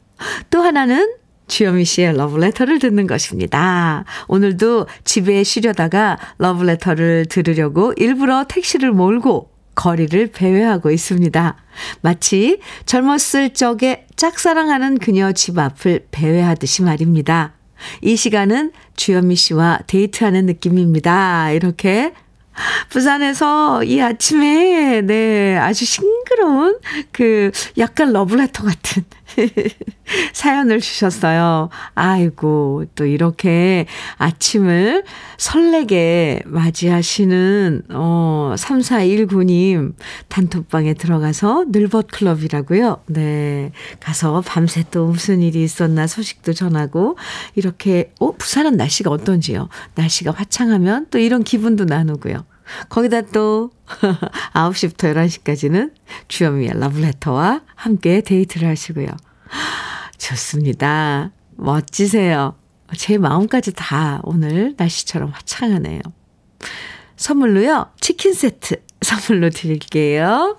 또 0.50 0.62
하나는 0.62 1.16
주현미 1.48 1.84
씨의 1.84 2.16
러브레터를 2.16 2.80
듣는 2.80 3.08
것입니다. 3.08 4.06
오늘도 4.30 4.88
집에 5.04 5.44
쉬려다가 5.44 6.18
러브레터를 6.38 7.26
들으려고 7.26 7.92
일부러 7.98 8.46
택시를 8.48 8.94
몰고 8.94 9.52
거리를 9.76 10.28
배회하고 10.28 10.90
있습니다. 10.90 11.58
마치 12.02 12.60
젊었을 12.86 13.50
적에 13.54 14.08
짝사랑하는 14.16 14.98
그녀 14.98 15.34
집 15.34 15.60
앞을 15.60 16.08
배회하듯이 16.10 16.84
말입니다. 16.84 17.52
이 18.02 18.16
시간은 18.16 18.72
주현미 18.96 19.36
씨와 19.36 19.80
데이트하는 19.88 20.46
느낌입니다. 20.46 21.52
이렇게 21.52 22.14
부산에서 22.90 23.84
이 23.84 24.02
아침에, 24.02 25.02
네, 25.02 25.58
아주 25.58 25.86
싱그러운 25.86 26.80
그 27.12 27.52
약간 27.78 28.14
러브레터 28.14 28.64
같은 28.64 29.04
사연을 30.34 30.80
주셨어요. 30.80 31.70
아이고, 31.96 32.86
또 32.96 33.06
이렇게 33.06 33.86
아침을 34.18 35.04
설레게 35.38 36.42
맞이하시는, 36.46 37.84
어, 37.90 38.54
3419님 38.58 39.94
단톡방에 40.30 40.94
들어가서 40.94 41.66
늘벗클럽이라고요. 41.70 43.02
네. 43.08 43.72
가서 44.00 44.42
밤새 44.46 44.84
또 44.92 45.08
무슨 45.08 45.42
일이 45.42 45.64
있었나 45.64 46.08
소식도 46.08 46.54
전하고, 46.54 47.18
이렇게, 47.56 48.12
어, 48.20 48.32
부산은 48.34 48.78
날씨가 48.78 49.10
어떤지요? 49.10 49.70
날씨가 49.96 50.32
화창하면 50.32 51.08
또 51.10 51.20
이런 51.20 51.44
기분도 51.44 51.86
나누고요. 51.86 52.46
거기다 52.90 53.22
또 53.22 53.72
9시부터 54.54 55.14
11시까지는 55.14 55.94
주현미의 56.28 56.80
러브레터와 56.80 57.62
함께 57.76 58.22
데이트를 58.22 58.68
하시고요. 58.68 59.08
좋습니다. 60.18 61.32
멋지세요. 61.56 62.56
제 62.96 63.18
마음까지 63.18 63.74
다 63.74 64.22
오늘 64.24 64.76
날씨처럼 64.78 65.30
화창하네요. 65.30 66.02
선물로요. 67.16 67.88
치킨 68.00 68.34
세트 68.34 68.76
선물로 69.02 69.50
드릴게요. 69.50 70.58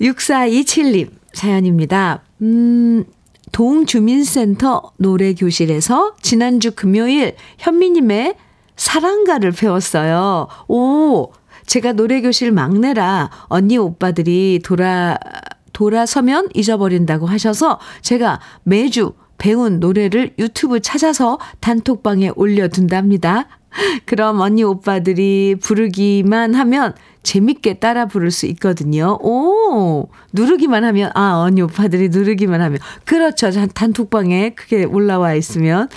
6427님 0.00 1.10
사연입니다. 1.32 2.22
음, 2.42 3.04
동주민센터 3.52 4.92
노래교실에서 4.96 6.16
지난주 6.20 6.72
금요일 6.72 7.36
현미님의 7.58 8.34
사랑가를 8.76 9.52
배웠어요. 9.52 10.48
오, 10.68 11.32
제가 11.66 11.92
노래교실 11.92 12.52
막내라 12.52 13.30
언니 13.44 13.78
오빠들이 13.78 14.60
돌아, 14.64 15.16
돌아서면 15.72 16.48
잊어버린다고 16.54 17.26
하셔서 17.26 17.78
제가 18.00 18.40
매주 18.64 19.12
배운 19.38 19.80
노래를 19.80 20.34
유튜브 20.38 20.80
찾아서 20.80 21.38
단톡방에 21.60 22.32
올려둔답니다. 22.36 23.48
그럼 24.04 24.40
언니 24.40 24.62
오빠들이 24.62 25.56
부르기만 25.60 26.54
하면 26.54 26.94
재밌게 27.22 27.74
따라 27.74 28.06
부를 28.06 28.30
수 28.30 28.46
있거든요. 28.46 29.18
오, 29.22 30.08
누르기만 30.32 30.84
하면, 30.84 31.10
아, 31.14 31.42
언니 31.44 31.62
오빠들이 31.62 32.08
누르기만 32.08 32.60
하면. 32.60 32.78
그렇죠. 33.04 33.50
단톡방에 33.68 34.50
그게 34.50 34.84
올라와 34.84 35.34
있으면. 35.34 35.88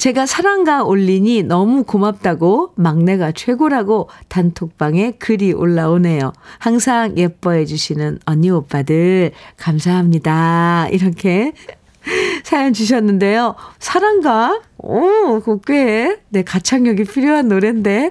제가 0.00 0.24
사랑가 0.24 0.82
올리니 0.82 1.42
너무 1.42 1.84
고맙다고 1.84 2.72
막내가 2.74 3.32
최고라고 3.32 4.08
단톡방에 4.28 5.16
글이 5.18 5.52
올라오네요. 5.52 6.32
항상 6.58 7.18
예뻐해 7.18 7.66
주시는 7.66 8.18
언니 8.24 8.48
오빠들 8.48 9.32
감사합니다. 9.58 10.88
이렇게 10.90 11.52
사연 12.44 12.72
주셨는데요. 12.72 13.56
사랑가? 13.78 14.62
오, 14.78 15.42
그꽤 15.44 16.16
네, 16.30 16.44
가창력이 16.44 17.04
필요한 17.04 17.48
노래인데 17.48 18.10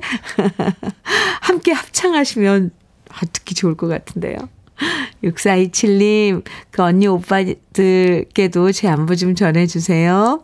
함께 1.41 1.71
합창하시면 1.71 2.69
아, 3.10 3.25
듣기 3.34 3.56
좋을 3.56 3.75
것 3.75 3.88
같은데요. 3.88 4.38
6427님, 5.23 6.43
그 6.69 6.84
언니 6.84 7.08
오빠들께도 7.08 8.73
제 8.73 8.88
안부 8.88 9.15
좀 9.15 9.34
전해주세요. 9.34 10.43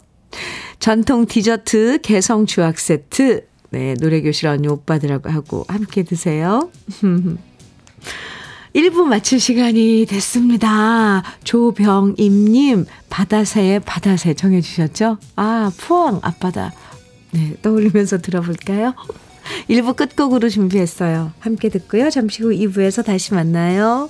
전통 0.80 1.26
디저트 1.26 2.00
개성 2.02 2.46
주악 2.46 2.80
세트. 2.80 3.48
네, 3.72 3.96
노래교실 4.00 4.48
언니 4.48 4.68
오빠들하고 4.68 5.30
하고 5.30 5.66
함께 5.68 6.04
드세요. 6.04 6.70
1부 8.76 9.04
마칠 9.04 9.40
시간이 9.40 10.06
됐습니다. 10.06 11.24
조병임님, 11.46 12.86
바다새의 13.10 13.80
바다새 13.80 14.34
정해주셨죠? 14.34 15.18
아, 15.38 15.72
포항 15.80 16.20
앞바다. 16.22 16.74
네, 17.32 17.56
떠올리면서 17.62 18.18
들어볼까요? 18.18 18.94
1부 19.70 19.96
끝곡으로 19.96 20.50
준비했어요. 20.50 21.32
함께 21.40 21.70
듣고요. 21.70 22.10
잠시 22.10 22.44
후 22.44 22.50
2부에서 22.50 23.06
다시 23.06 23.34
만나요. 23.34 24.10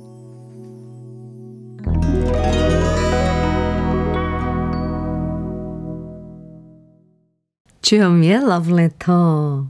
주현미의 7.91 8.39
Letter. 8.71 9.65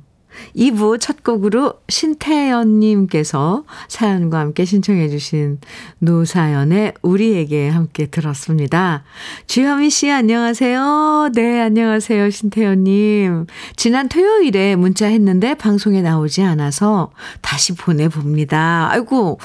2부 0.55 0.99
첫 1.01 1.23
곡으로 1.23 1.73
신태연님께서 1.89 3.63
사연과 3.87 4.37
함께 4.37 4.63
신청해 4.63 5.09
주신 5.09 5.59
노사연의 5.97 6.93
우리에게 7.01 7.69
함께 7.69 8.05
들었습니다. 8.05 9.03
주현미 9.47 9.89
씨 9.89 10.11
안녕하세요. 10.11 11.31
네 11.33 11.61
안녕하세요 11.61 12.29
신태연님. 12.29 13.47
지난 13.75 14.07
토요일에 14.07 14.75
문자 14.75 15.07
했는데 15.07 15.55
방송에 15.55 16.03
나오지 16.03 16.43
않아서 16.43 17.09
다시 17.41 17.73
보내봅니다. 17.73 18.89
아이고 18.91 19.39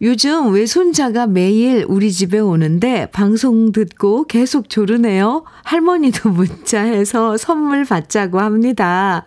요즘 0.00 0.52
외손자가 0.52 1.26
매일 1.26 1.84
우리 1.88 2.12
집에 2.12 2.38
오는데 2.38 3.06
방송 3.10 3.72
듣고 3.72 4.26
계속 4.26 4.68
조르네요. 4.68 5.44
할머니도 5.64 6.30
문자해서 6.30 7.36
선물 7.36 7.84
받자고 7.84 8.38
합니다. 8.38 9.24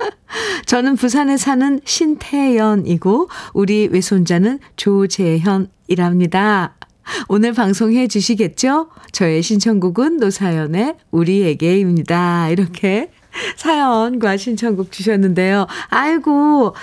저는 0.66 0.96
부산에 0.96 1.36
사는 1.36 1.82
신태연이고 1.84 3.30
우리 3.54 3.90
외손자는 3.92 4.60
조재현이랍니다. 4.78 6.76
오늘 7.28 7.52
방송해 7.52 8.08
주시겠죠? 8.08 8.88
저의 9.12 9.42
신청곡은 9.42 10.18
노사연의 10.18 10.96
우리에게입니다. 11.12 12.48
이렇게 12.50 13.12
사연과 13.58 14.38
신청곡 14.38 14.94
주셨는데요. 14.94 15.68
아이고, 15.90 16.76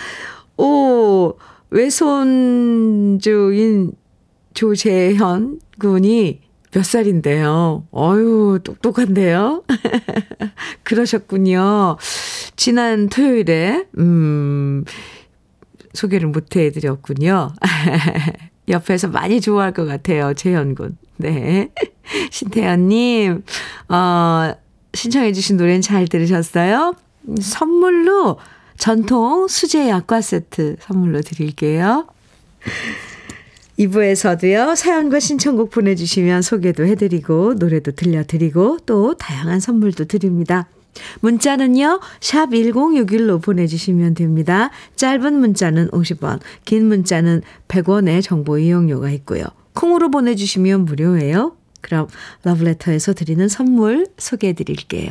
오, 0.58 1.34
외손주인 1.70 3.22
조재현 4.54 5.60
군이 5.78 6.40
몇 6.72 6.84
살인데요. 6.84 7.86
어유 7.94 8.60
똑똑한데요. 8.62 9.64
그러셨군요. 10.82 11.96
지난 12.56 13.08
토요일에, 13.08 13.86
음, 13.98 14.84
소개를 15.94 16.28
못 16.28 16.54
해드렸군요. 16.56 17.52
옆에서 18.68 19.08
많이 19.08 19.40
좋아할 19.40 19.72
것 19.72 19.86
같아요. 19.86 20.34
재현 20.34 20.74
군. 20.74 20.98
네. 21.16 21.70
신태연님, 22.30 23.42
어, 23.88 24.52
신청해주신 24.92 25.56
노래는 25.56 25.80
잘 25.80 26.06
들으셨어요? 26.06 26.94
선물로 27.40 28.38
전통 28.78 29.48
수제 29.48 29.88
약과 29.88 30.20
세트 30.20 30.76
선물로 30.80 31.20
드릴게요. 31.22 32.06
2부에서도요, 33.78 34.74
사연과 34.74 35.20
신청곡 35.20 35.70
보내주시면 35.70 36.42
소개도 36.42 36.84
해드리고, 36.84 37.54
노래도 37.54 37.92
들려드리고, 37.92 38.78
또 38.86 39.14
다양한 39.14 39.60
선물도 39.60 40.06
드립니다. 40.06 40.68
문자는요, 41.20 42.00
샵 42.20 42.50
1061로 42.50 43.40
보내주시면 43.40 44.14
됩니다. 44.14 44.70
짧은 44.96 45.32
문자는 45.38 45.90
50원, 45.90 46.40
긴 46.64 46.86
문자는 46.86 47.42
100원의 47.68 48.22
정보 48.22 48.58
이용료가 48.58 49.10
있고요. 49.10 49.44
콩으로 49.74 50.10
보내주시면 50.10 50.84
무료예요. 50.86 51.56
그럼 51.80 52.08
러브레터에서 52.42 53.12
드리는 53.12 53.46
선물 53.48 54.08
소개해 54.18 54.54
드릴게요. 54.54 55.10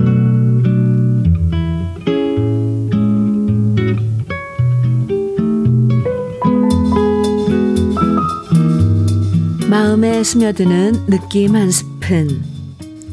마음에 9.71 10.21
스며드는 10.21 11.05
느낌 11.05 11.55
한 11.55 11.71
스푼. 11.71 12.43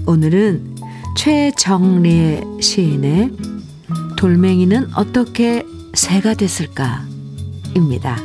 오늘은 0.07 0.75
최정리 1.17 2.41
시인의 2.61 3.31
돌멩이는 4.17 4.89
어떻게 4.97 5.65
새가 5.95 6.35
됐을까? 6.35 7.07
입니다. 7.77 8.17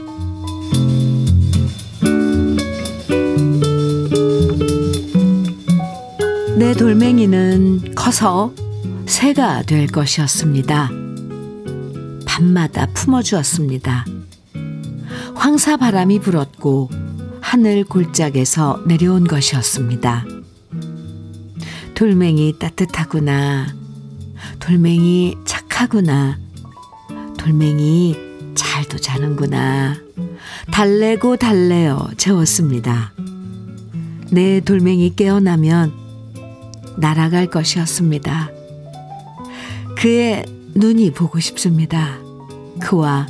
내 6.58 6.74
돌멩이는 6.74 7.94
커서 7.94 8.52
새가 9.06 9.62
될 9.62 9.86
것이었습니다. 9.86 10.90
밤마다 12.26 12.88
품어주었습니다. 12.96 14.06
황사 15.36 15.78
바람이 15.78 16.18
불었고 16.18 17.03
하늘 17.54 17.84
골짜기에서 17.84 18.82
내려온 18.88 19.26
것이었습니다. 19.26 20.26
돌멩이 21.94 22.58
따뜻하구나. 22.58 23.68
돌멩이 24.58 25.38
착하구나. 25.46 26.40
돌멩이 27.38 28.16
잘도 28.56 28.98
자는구나. 28.98 29.96
달래고 30.72 31.38
달래어 31.38 32.10
재웠습니다. 32.18 33.14
내 34.32 34.60
돌멩이 34.60 35.16
깨어나면 35.16 35.94
날아갈 36.98 37.52
것이었습니다. 37.52 38.50
그의 40.00 40.44
눈이 40.74 41.12
보고 41.12 41.40
싶습니다. 41.40 42.18
그와 42.82 43.28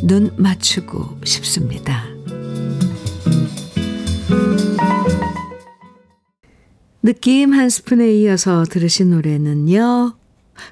눈 0.00 0.30
맞추고 0.36 1.22
싶습니다. 1.24 2.13
느낌 7.04 7.52
한 7.52 7.68
스푼에 7.68 8.14
이어서 8.14 8.64
들으신 8.64 9.10
노래는요. 9.10 10.14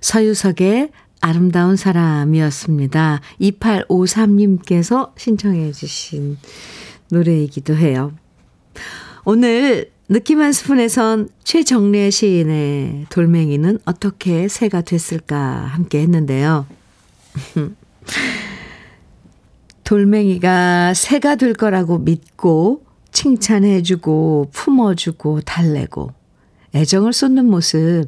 서유석의 0.01 0.89
아름다운 1.21 1.77
사람이었습니다. 1.77 3.21
2853님께서 3.39 5.11
신청해 5.19 5.73
주신 5.73 6.39
노래이기도 7.11 7.77
해요. 7.77 8.15
오늘 9.27 9.91
느낌 10.09 10.41
한 10.41 10.53
스푼에선 10.53 11.29
최정래 11.45 12.09
시인의 12.09 13.09
돌멩이는 13.11 13.81
어떻게 13.85 14.49
새가 14.49 14.81
됐을까 14.81 15.37
함께 15.37 16.01
했는데요. 16.01 16.65
돌멩이가 19.85 20.95
새가 20.95 21.37
될 21.37 21.53
거라고 21.53 21.99
믿고 21.99 22.87
칭찬해주고 23.11 24.49
품어주고 24.55 25.43
달래고 25.43 26.22
애정을 26.75 27.13
쏟는 27.13 27.47
모습. 27.47 28.07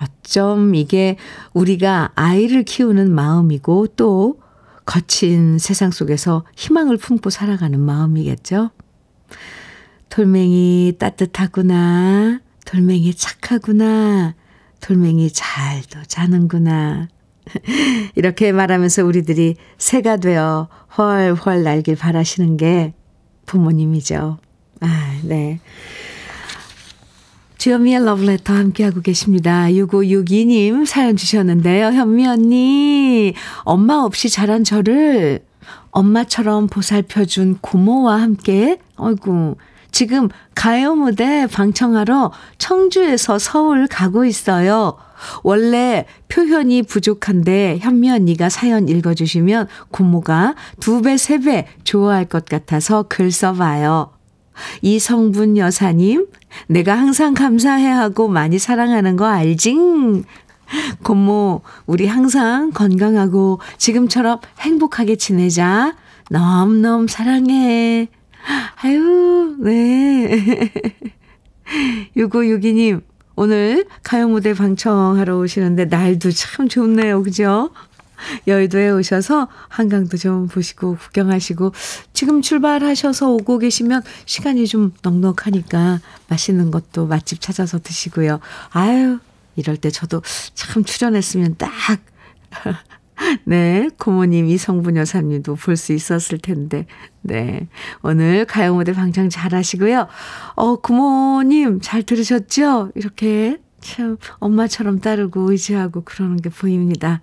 어쩜 0.00 0.74
이게 0.74 1.16
우리가 1.52 2.12
아이를 2.14 2.64
키우는 2.64 3.14
마음이고 3.14 3.88
또 3.96 4.40
거친 4.84 5.58
세상 5.58 5.90
속에서 5.90 6.44
희망을 6.56 6.96
품고 6.96 7.30
살아가는 7.30 7.78
마음이겠죠? 7.78 8.70
돌멩이 10.08 10.94
따뜻하구나. 10.98 12.40
돌멩이 12.66 13.14
착하구나. 13.14 14.34
돌멩이 14.80 15.30
잘도 15.32 16.02
자는구나. 16.08 17.08
이렇게 18.16 18.52
말하면서 18.52 19.04
우리들이 19.04 19.56
새가 19.78 20.18
되어 20.18 20.68
훨훨 20.96 21.62
날길 21.62 21.96
바라시는 21.96 22.56
게 22.56 22.94
부모님이죠. 23.46 24.38
아, 24.80 25.20
네. 25.22 25.60
주현미의 27.62 28.04
러브레터 28.04 28.52
함께하고 28.54 29.02
계십니다. 29.02 29.66
6562님 29.66 30.84
사연 30.84 31.14
주셨는데요. 31.14 31.92
현미 31.92 32.26
언니, 32.26 33.34
엄마 33.58 33.98
없이 34.02 34.28
자란 34.28 34.64
저를 34.64 35.44
엄마처럼 35.92 36.66
보살펴준 36.66 37.58
고모와 37.60 38.20
함께, 38.20 38.78
어이구, 38.96 39.54
지금 39.92 40.28
가요 40.56 40.96
무대 40.96 41.46
방청하러 41.46 42.32
청주에서 42.58 43.38
서울 43.38 43.86
가고 43.86 44.24
있어요. 44.24 44.96
원래 45.44 46.06
표현이 46.26 46.82
부족한데 46.82 47.78
현미 47.80 48.10
언니가 48.10 48.48
사연 48.48 48.88
읽어주시면 48.88 49.68
고모가 49.92 50.56
두 50.80 51.00
배, 51.00 51.16
세 51.16 51.38
배 51.38 51.68
좋아할 51.84 52.24
것 52.24 52.44
같아서 52.44 53.04
글 53.04 53.30
써봐요. 53.30 54.21
이성분 54.82 55.56
여사님, 55.56 56.26
내가 56.66 56.96
항상 56.96 57.34
감사해야 57.34 57.98
하고 57.98 58.28
많이 58.28 58.58
사랑하는 58.58 59.16
거 59.16 59.26
알지? 59.26 59.76
고모, 61.02 61.62
우리 61.86 62.06
항상 62.06 62.70
건강하고 62.72 63.60
지금처럼 63.78 64.40
행복하게 64.60 65.16
지내자. 65.16 65.94
너무너무 66.30 67.08
사랑해. 67.08 68.08
아유, 68.82 69.56
네. 69.60 70.70
6562님, 72.16 73.02
오늘 73.36 73.86
가요 74.02 74.28
무대 74.28 74.54
방청하러 74.54 75.38
오시는데 75.38 75.86
날도 75.86 76.30
참 76.32 76.68
좋네요. 76.68 77.22
그죠? 77.22 77.70
여의도에 78.46 78.90
오셔서 78.90 79.48
한강도 79.68 80.16
좀 80.16 80.46
보시고 80.48 80.96
구경하시고 80.96 81.72
지금 82.12 82.42
출발하셔서 82.42 83.30
오고 83.32 83.58
계시면 83.58 84.02
시간이 84.26 84.66
좀 84.66 84.92
넉넉하니까 85.02 86.00
맛있는 86.28 86.70
것도 86.70 87.06
맛집 87.06 87.40
찾아서 87.40 87.78
드시고요. 87.78 88.40
아유, 88.70 89.18
이럴 89.56 89.76
때 89.76 89.90
저도 89.90 90.22
참 90.54 90.84
출연했으면 90.84 91.56
딱 91.58 91.70
네, 93.44 93.88
고모님 93.98 94.46
이성분 94.48 94.96
여사님도 94.96 95.54
볼 95.56 95.76
수 95.76 95.92
있었을 95.92 96.38
텐데. 96.38 96.86
네. 97.20 97.68
오늘 98.02 98.44
가요 98.44 98.74
무대 98.74 98.92
방청 98.92 99.28
잘 99.28 99.54
하시고요. 99.54 100.08
어, 100.56 100.76
고모님 100.76 101.80
잘 101.80 102.02
들으셨죠? 102.02 102.90
이렇게 102.94 103.58
참 103.80 104.16
엄마처럼 104.38 105.00
따르고 105.00 105.50
의지하고 105.50 106.02
그러는 106.02 106.36
게 106.36 106.48
보입니다. 106.50 107.20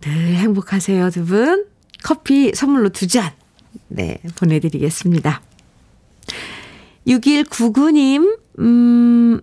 늘 0.00 0.12
행복하세요, 0.36 1.10
두 1.10 1.24
분. 1.24 1.66
커피 2.02 2.52
선물로 2.54 2.88
두 2.88 3.06
잔. 3.06 3.30
네, 3.88 4.18
보내드리겠습니다. 4.36 5.42
6199님, 7.06 8.38
음, 8.60 9.40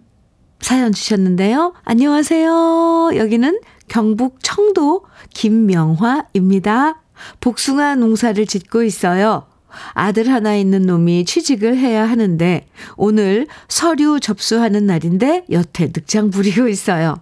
사연 0.59 0.91
주셨는데요. 0.91 1.73
안녕하세요. 1.83 3.11
여기는 3.15 3.59
경북 3.87 4.39
청도 4.41 5.05
김명화입니다. 5.33 7.01
복숭아 7.39 7.95
농사를 7.95 8.45
짓고 8.45 8.83
있어요. 8.83 9.45
아들 9.93 10.31
하나 10.31 10.55
있는 10.55 10.83
놈이 10.87 11.25
취직을 11.25 11.77
해야 11.77 12.09
하는데 12.09 12.67
오늘 12.95 13.47
서류 13.67 14.19
접수하는 14.19 14.87
날인데 14.87 15.45
여태 15.51 15.85
늑장 15.87 16.31
부리고 16.31 16.67
있어요. 16.67 17.21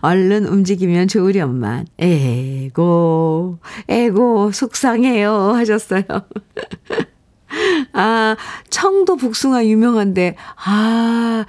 얼른 0.00 0.46
움직이면 0.46 1.08
좋으련만. 1.08 1.86
에고, 1.98 3.58
에고, 3.88 4.52
속상해요. 4.52 5.52
하셨어요. 5.54 6.02
아, 7.92 8.36
청도 8.70 9.16
복숭아 9.16 9.66
유명한데, 9.66 10.36
아, 10.64 11.44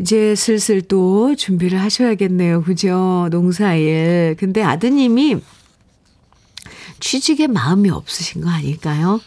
이제 0.00 0.34
슬슬 0.34 0.80
또 0.82 1.34
준비를 1.34 1.80
하셔야겠네요. 1.80 2.62
그죠? 2.62 3.28
농사일. 3.30 4.36
근데 4.38 4.62
아드님이 4.62 5.40
취직에 7.00 7.46
마음이 7.46 7.90
없으신 7.90 8.42
거 8.42 8.50
아닐까요? 8.50 9.20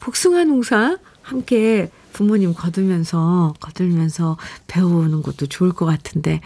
복숭아 0.00 0.44
농사 0.44 0.98
함께 1.22 1.90
부모님 2.12 2.54
거두면서, 2.54 3.54
거들면서 3.60 4.36
배우는 4.66 5.22
것도 5.22 5.46
좋을 5.46 5.72
것 5.72 5.86
같은데, 5.86 6.40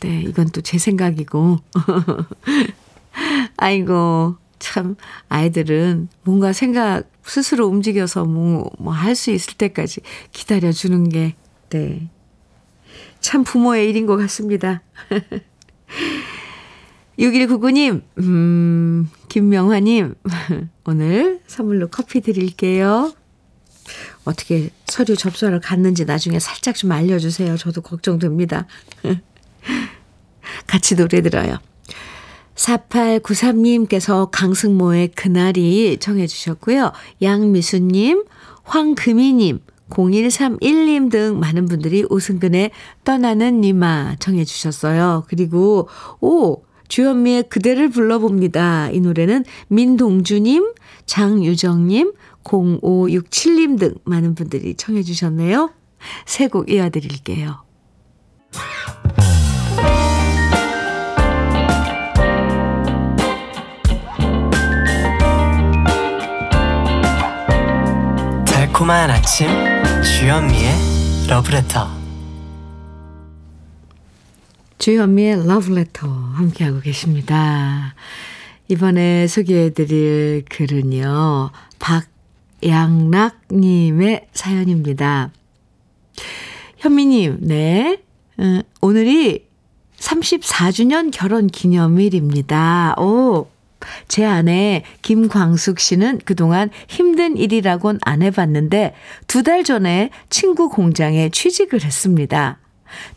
네, 0.00 0.22
이건 0.22 0.48
또 0.50 0.60
제 0.62 0.78
생각이고. 0.78 1.58
아이고, 3.56 4.36
참, 4.58 4.96
아이들은 5.28 6.08
뭔가 6.22 6.52
생각, 6.52 7.04
스스로 7.24 7.66
움직여서 7.66 8.24
뭐, 8.24 8.70
뭐 8.78 8.92
할 8.92 9.14
수 9.14 9.30
있을 9.30 9.54
때까지 9.54 10.00
기다려주는 10.32 11.08
게, 11.10 11.34
네. 11.70 12.08
참 13.20 13.44
부모의 13.44 13.88
일인 13.88 14.06
것 14.06 14.16
같습니다. 14.16 14.82
6199님, 17.18 18.02
음, 18.18 19.10
김명화님, 19.28 20.14
오늘 20.86 21.40
선물로 21.46 21.88
커피 21.88 22.20
드릴게요. 22.22 23.12
어떻게 24.24 24.70
서류 24.86 25.16
접수를 25.16 25.60
갔는지 25.60 26.04
나중에 26.04 26.38
살짝 26.38 26.76
좀 26.76 26.92
알려주세요. 26.92 27.56
저도 27.56 27.82
걱정됩니다. 27.82 28.66
같이 30.66 30.96
노래 30.96 31.20
들어요. 31.22 31.58
4893님께서 32.54 34.28
강승모의 34.30 35.08
그날이 35.08 35.96
청해 35.98 36.26
주셨고요. 36.26 36.92
양미수님, 37.22 38.24
황금희님, 38.64 39.60
0131님 39.88 41.10
등 41.10 41.40
많은 41.40 41.66
분들이 41.66 42.04
오승근의 42.08 42.70
떠나는 43.04 43.60
니마 43.60 44.14
청해 44.20 44.44
주셨어요. 44.44 45.24
그리고 45.28 45.88
오 46.20 46.62
주현미의 46.88 47.44
그대를 47.48 47.88
불러봅니다. 47.88 48.90
이 48.90 49.00
노래는 49.00 49.44
민동주님, 49.68 50.72
장유정님, 51.06 52.12
0567님 52.44 53.78
등 53.78 53.94
많은 54.04 54.34
분들이 54.34 54.74
청해 54.74 55.02
주셨네요. 55.02 55.70
세 56.26 56.48
곡 56.48 56.70
이어드릴게요. 56.70 57.62
달콤한 68.80 69.10
아침 69.10 69.46
주현미의 70.02 70.72
러브레터 71.28 71.86
주현미의 74.78 75.46
러브레터 75.46 76.08
함께하고 76.08 76.80
계십니다. 76.80 77.94
이번에 78.68 79.26
소개해드릴 79.26 80.46
글은요. 80.48 81.50
박양락님의 82.62 84.28
사연입니다. 84.32 85.30
현미님, 86.78 87.40
네. 87.42 88.00
오늘이 88.80 89.44
34주년 89.98 91.10
결혼 91.12 91.48
기념일입니다. 91.48 92.94
오, 92.98 93.46
제 94.08 94.24
아내 94.24 94.82
김광숙 95.02 95.80
씨는 95.80 96.20
그동안 96.24 96.70
힘든 96.88 97.36
일이라곤 97.36 97.98
안 98.02 98.22
해봤는데 98.22 98.94
두 99.26 99.42
달 99.42 99.64
전에 99.64 100.10
친구 100.28 100.68
공장에 100.68 101.28
취직을 101.30 101.82
했습니다. 101.84 102.58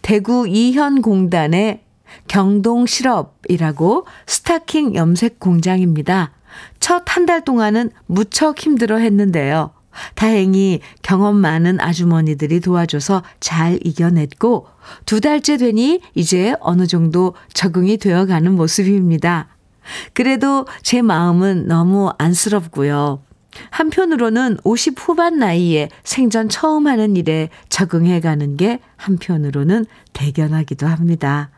대구 0.02 0.48
이현공단의 0.48 1.82
경동실업이라고 2.28 4.06
스타킹 4.28 4.96
염색 4.96 5.40
공장입니다. 5.40 6.32
첫 6.80 7.04
한 7.10 7.26
달 7.26 7.44
동안은 7.44 7.92
무척 8.06 8.60
힘들어 8.60 8.98
했는데요. 8.98 9.72
다행히 10.16 10.80
경험 11.04 11.36
많은 11.36 11.80
아주머니들이 11.80 12.60
도와줘서 12.62 13.22
잘 13.40 13.80
이겨냈고 13.84 14.68
두 15.06 15.22
달째 15.22 15.58
되니 15.58 16.02
이제 16.16 16.56
어느 16.60 16.88
정도 16.88 17.36
적응이 17.54 17.98
되어가는 17.98 18.54
모습입니다. 18.54 19.50
그래도 20.14 20.66
제 20.82 21.02
마음은 21.02 21.68
너무 21.68 22.12
안쓰럽고요. 22.18 23.22
한편으로는 23.70 24.58
50 24.64 24.96
후반 24.98 25.40
나이에 25.40 25.90
생전 26.04 26.50
처음 26.50 26.88
하는 26.88 27.16
일에 27.16 27.50
적응해 27.70 28.20
가는 28.20 28.58
게 28.58 28.80
한편으로는 28.98 29.86
대견하기도 30.14 30.88
합니다. 30.88 31.52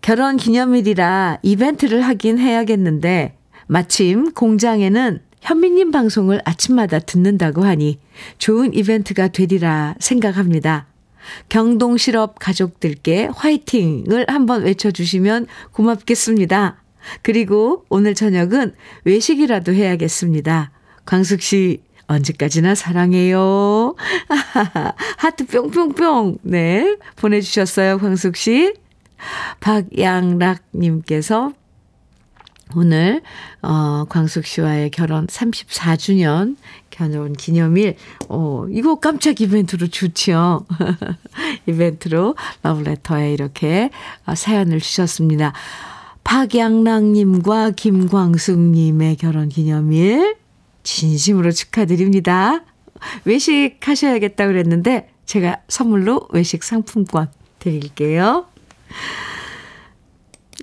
결혼 0.00 0.36
기념일이라 0.36 1.38
이벤트를 1.42 2.02
하긴 2.02 2.38
해야겠는데 2.38 3.36
마침 3.66 4.32
공장에는 4.32 5.20
현미님 5.40 5.90
방송을 5.90 6.40
아침마다 6.44 6.98
듣는다고 6.98 7.64
하니 7.64 7.98
좋은 8.38 8.74
이벤트가 8.74 9.28
되리라 9.28 9.94
생각합니다. 10.00 10.86
경동실업 11.48 12.38
가족들께 12.38 13.30
화이팅을 13.34 14.26
한번 14.28 14.62
외쳐주시면 14.64 15.46
고맙겠습니다. 15.72 16.83
그리고 17.22 17.84
오늘 17.88 18.14
저녁은 18.14 18.74
외식이라도 19.04 19.72
해야겠습니다. 19.72 20.70
광숙 21.04 21.42
씨, 21.42 21.82
언제까지나 22.06 22.74
사랑해요. 22.74 23.94
하트 25.18 25.46
뿅뿅뿅. 25.46 26.38
네. 26.42 26.96
보내주셨어요, 27.16 27.98
광숙 27.98 28.36
씨. 28.36 28.74
박양락님께서 29.60 31.52
오늘, 32.76 33.22
어, 33.62 34.04
광숙 34.08 34.46
씨와의 34.46 34.90
결혼 34.90 35.26
34주년 35.26 36.56
결혼 36.90 37.32
기념일, 37.32 37.96
어, 38.28 38.66
이거 38.70 38.96
깜짝 38.96 39.40
이벤트로 39.40 39.88
좋지요. 39.88 40.66
이벤트로 41.66 42.36
러브레터에 42.62 43.32
이렇게 43.32 43.90
어, 44.26 44.34
사연을 44.34 44.80
주셨습니다. 44.80 45.52
박양락님과 46.24 47.70
김광숙님의 47.72 49.16
결혼 49.16 49.48
기념일, 49.48 50.36
진심으로 50.82 51.52
축하드립니다. 51.52 52.64
외식 53.24 53.76
하셔야겠다 53.82 54.46
그랬는데, 54.46 55.10
제가 55.26 55.58
선물로 55.68 56.28
외식 56.32 56.64
상품권 56.64 57.30
드릴게요. 57.58 58.46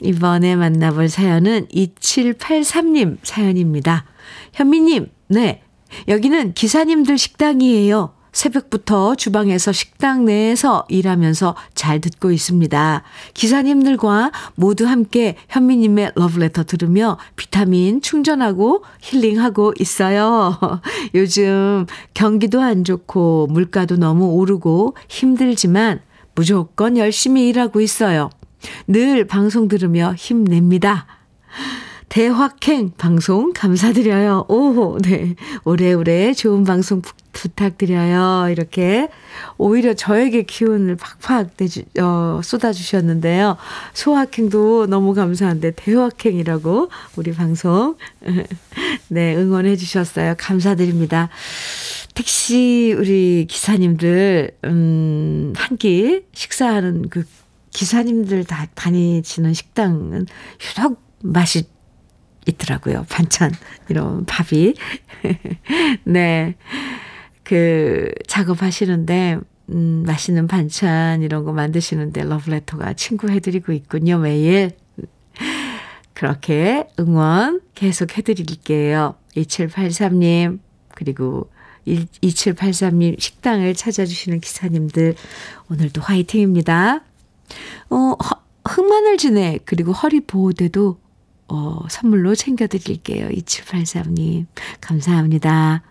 이번에 0.02 0.56
만나볼 0.56 1.10
사연은 1.10 1.68
2783님 1.68 3.18
사연입니다. 3.24 4.06
현미님, 4.54 5.08
네. 5.28 5.62
여기는 6.08 6.54
기사님들 6.54 7.18
식당이에요. 7.18 8.14
새벽부터 8.32 9.16
주방에서 9.16 9.72
식당 9.72 10.26
내에서 10.26 10.86
일하면서 10.90 11.56
잘 11.74 12.00
듣고 12.00 12.32
있습니다. 12.32 13.04
기사님들과 13.34 14.32
모두 14.56 14.88
함께 14.88 15.36
현미님의 15.50 16.14
러브레터 16.16 16.64
들으며 16.64 17.18
비타민 17.36 18.02
충전하고 18.02 18.84
힐링하고 19.02 19.74
있어요. 19.80 20.60
요즘 21.14 21.86
경기도 22.14 22.62
안 22.62 22.84
좋고 22.84 23.48
물가도 23.52 23.98
너무 23.98 24.28
오르고 24.34 24.96
힘들지만 25.10 26.02
무조건 26.34 26.98
열심히 26.98 27.50
일하고 27.50 27.82
있어요. 27.82 28.30
늘 28.88 29.26
방송 29.28 29.68
들으며 29.68 30.14
힘냅니다. 30.16 31.06
대확행 32.10 32.92
방송 32.98 33.54
감사드려요. 33.54 34.46
오, 34.50 34.98
네. 35.00 35.36
오래오래 35.64 36.34
좋은 36.34 36.64
방송 36.66 37.02
부, 37.34 37.50
부탁드려요. 37.50 38.50
이렇게 38.50 39.10
오히려 39.58 39.94
저에게 39.94 40.44
기운을 40.44 40.96
팍팍 40.98 41.58
내주, 41.58 41.84
어, 42.00 42.40
쏟아주셨는데요. 42.44 43.58
소확행도 43.94 44.88
너무 44.88 45.14
감사한데 45.14 45.72
대확행이라고 45.72 46.90
우리 47.16 47.34
방송 47.34 47.96
네 49.10 49.36
응원해 49.36 49.76
주셨어요. 49.76 50.36
감사드립니다. 50.38 51.30
택시 52.14 52.94
우리 52.98 53.46
기사님들 53.50 54.52
음, 54.66 55.54
한 55.56 55.78
끼 55.78 56.24
식사하는 56.34 57.10
그 57.10 57.24
기사님들 57.72 58.44
다 58.44 58.68
다니시는 58.76 59.54
식당은 59.54 60.26
유독 60.70 61.02
맛이 61.24 61.64
있더라고요. 62.48 63.06
반찬, 63.10 63.52
이런 63.90 64.26
밥이. 64.26 64.74
네. 66.04 66.56
그, 67.52 68.10
작업하시는데, 68.28 69.38
음, 69.72 70.04
맛있는 70.08 70.48
반찬, 70.48 71.22
이런 71.22 71.44
거 71.44 71.52
만드시는데, 71.52 72.24
러브레터가 72.24 72.94
친구 72.94 73.30
해드리고 73.30 73.74
있군요, 73.74 74.20
매일. 74.20 74.72
그렇게 76.14 76.88
응원 76.98 77.60
계속 77.76 78.18
해드릴게요. 78.18 79.16
2783님, 79.36 80.60
그리고 80.96 81.50
2783님 81.86 83.20
식당을 83.20 83.74
찾아주시는 83.76 84.40
기사님들, 84.40 85.16
오늘도 85.70 86.00
화이팅입니다. 86.00 87.04
어, 87.90 88.16
흑마늘 88.64 89.18
진액, 89.18 89.66
그리고 89.66 89.92
허리 89.92 90.22
보호대도 90.22 91.02
어, 91.50 91.86
선물로 91.90 92.34
챙겨드릴게요. 92.34 93.28
2783님. 93.28 94.46
감사합니다. 94.80 95.84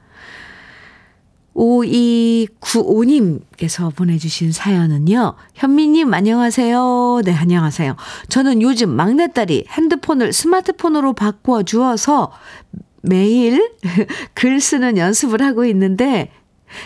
5295님께서 1.54 3.94
보내주신 3.94 4.50
사연은요. 4.52 5.34
현미님, 5.54 6.14
안녕하세요. 6.14 7.20
네, 7.24 7.34
안녕하세요. 7.34 7.96
저는 8.28 8.62
요즘 8.62 8.88
막내딸이 8.90 9.66
핸드폰을 9.68 10.32
스마트폰으로 10.32 11.12
바꿔 11.12 11.62
주어서 11.62 12.32
매일 13.02 13.72
글 14.34 14.60
쓰는 14.60 14.96
연습을 14.96 15.42
하고 15.42 15.64
있는데 15.66 16.32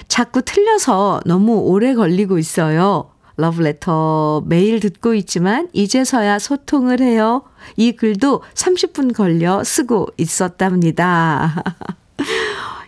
자꾸 0.09 0.43
틀려서 0.43 1.21
너무 1.27 1.59
오래 1.59 1.95
걸리고 1.95 2.39
있어요. 2.39 3.11
러브레터 3.37 4.45
매일 4.47 4.81
듣고 4.81 5.15
있지만 5.15 5.69
이제서야 5.73 6.39
소통을 6.39 7.01
해요. 7.01 7.43
이 7.77 7.93
글도 7.93 8.43
30분 8.55 9.15
걸려 9.15 9.65
쓰고 9.65 10.09
있었답니다. 10.17 11.63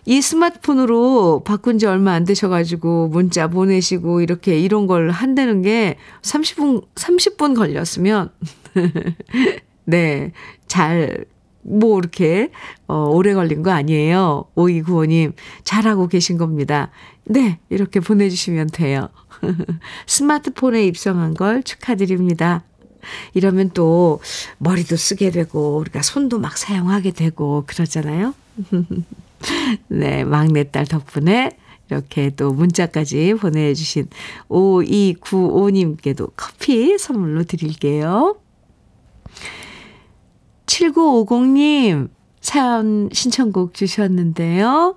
이 0.09 0.23
스마트폰으로 0.23 1.43
바꾼 1.45 1.79
지 1.79 1.87
얼마 1.87 2.13
안 2.13 2.25
되셔가지고 2.25 3.09
문자 3.09 3.49
보내시고 3.49 4.21
이렇게 4.21 4.59
이런 4.59 4.87
걸 4.87 5.11
한다는 5.11 5.63
게 5.63 5.97
30분, 6.23 6.87
30분 6.95 7.57
걸렸으면, 7.57 8.31
네, 9.85 10.33
잘, 10.69 11.25
뭐, 11.63 11.99
이렇게, 11.99 12.53
어, 12.87 13.09
오래 13.11 13.35
걸린 13.35 13.65
거 13.65 13.73
아니에요. 13.73 14.45
5295님, 14.55 15.33
잘하고 15.65 16.07
계신 16.07 16.39
겁니다. 16.39 16.93
네, 17.25 17.59
이렇게 17.69 17.99
보내주시면 17.99 18.69
돼요. 18.69 19.09
스마트폰에 20.07 20.87
입성한 20.87 21.35
걸 21.35 21.65
축하드립니다. 21.65 22.63
이러면 23.35 23.71
또 23.75 24.21
머리도 24.59 24.95
쓰게 24.95 25.31
되고 25.33 25.79
우리가 25.79 26.03
손도 26.03 26.39
막 26.39 26.57
사용하게 26.57 27.11
되고 27.11 27.65
그러잖아요. 27.67 28.35
네, 29.89 30.25
막내딸 30.25 30.87
덕분에 30.87 31.51
이렇게 31.89 32.31
또 32.31 32.53
문자까지 32.53 33.35
보내주신 33.35 34.09
5295님께도 34.49 36.33
커피 36.37 36.99
선물로 36.99 37.45
드릴게요. 37.45 38.37
7950님 40.67 42.09
사연 42.41 43.09
신청곡 43.13 43.75
주셨는데요. 43.75 44.97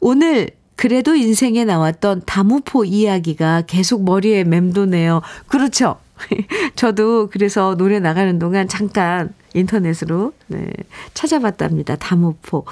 오늘 0.00 0.50
그래도 0.76 1.14
인생에 1.14 1.64
나왔던 1.64 2.22
다무포 2.24 2.84
이야기가 2.84 3.62
계속 3.62 4.04
머리에 4.04 4.44
맴도네요. 4.44 5.22
그렇죠. 5.48 5.98
저도 6.76 7.28
그래서 7.30 7.74
노래 7.76 7.98
나가는 8.00 8.38
동안 8.38 8.68
잠깐 8.68 9.34
인터넷으로 9.54 10.32
네, 10.48 10.70
찾아봤답니다. 11.14 11.96
다모포. 11.96 12.64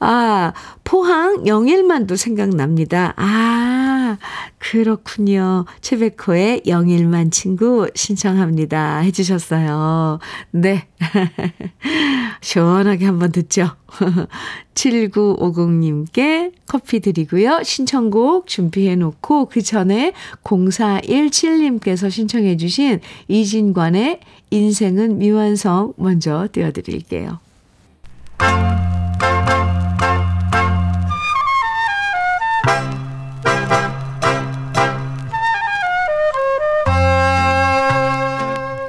아, 0.00 0.52
포항 0.84 1.46
영일만도 1.46 2.16
생각납니다. 2.16 3.14
아, 3.16 4.18
그렇군요. 4.58 5.64
최백호의 5.80 6.62
영일만 6.66 7.30
친구 7.30 7.88
신청합니다. 7.94 8.98
해주셨어요. 8.98 10.18
네. 10.50 10.86
시원하게 12.40 13.06
한번 13.06 13.32
듣죠. 13.32 13.70
7950님께 14.74 16.52
커피 16.66 17.00
드리고요. 17.00 17.62
신청곡 17.62 18.46
준비해 18.46 18.96
놓고 18.96 19.46
그 19.46 19.62
전에 19.62 20.12
0417님께서 20.42 22.10
신청해 22.10 22.56
주신 22.56 23.00
이진관의 23.28 24.20
인생은 24.54 25.18
미완성 25.18 25.94
먼저 25.96 26.46
띄워드릴게요. 26.52 27.40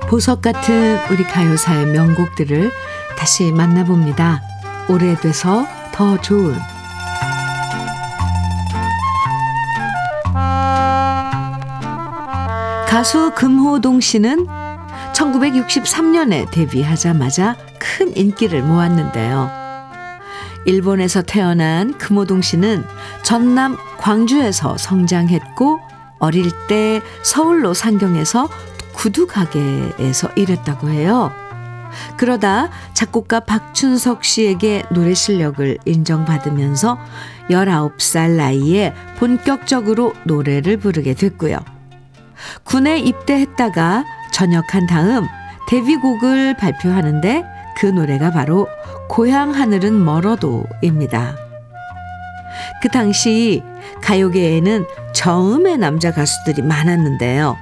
보석 0.07 0.43
같은 0.43 0.99
우리 1.09 1.24
가요사의 1.24 1.88
명곡들을 1.88 2.72
다시 3.18 3.51
만나봅니다. 3.51 4.43
오래돼서 4.88 5.66
더 5.91 6.22
좋은 6.22 6.53
가수 12.88 13.32
금호동 13.36 13.99
씨는 13.99 14.64
1963년에 15.16 16.51
데뷔하자마자 16.51 17.55
큰 17.80 18.16
인기를 18.16 18.61
모았는데요. 18.63 19.49
일본에서 20.66 21.22
태어난 21.22 21.97
금호동 21.97 22.41
씨는 22.41 22.84
전남 23.24 23.78
광주에서 23.97 24.78
성장했고 24.78 25.80
어릴 26.20 26.51
때 26.68 27.01
서울로 27.24 27.74
상경해서 27.74 28.49
구두 28.93 29.28
가게에서 29.28 30.30
일했다고 30.36 30.89
해요. 30.89 31.32
그러다 32.18 32.70
작곡가 32.93 33.39
박춘석 33.39 34.26
씨에게 34.26 34.84
노래 34.91 35.13
실력을 35.13 35.78
인정받으면서 35.86 36.97
19살 37.49 38.32
나이에 38.32 38.93
본격적으로 39.18 40.13
노래를 40.26 40.78
부르게 40.78 41.13
됐고요. 41.13 41.59
군에 42.63 42.99
입대했다가 42.99 44.03
전역한 44.36 44.86
다음 44.86 45.29
데뷔곡을 45.69 46.57
발표하는데 46.57 47.45
그 47.77 47.86
노래가 47.86 48.31
바로 48.31 48.67
고향 49.07 49.51
하늘은 49.51 50.03
멀어도입니다. 50.03 51.38
그 52.81 52.89
당시 52.89 53.63
가요계에는 54.01 54.86
저음의 55.13 55.77
남자 55.77 56.11
가수들이 56.11 56.63
많았는데요. 56.63 57.55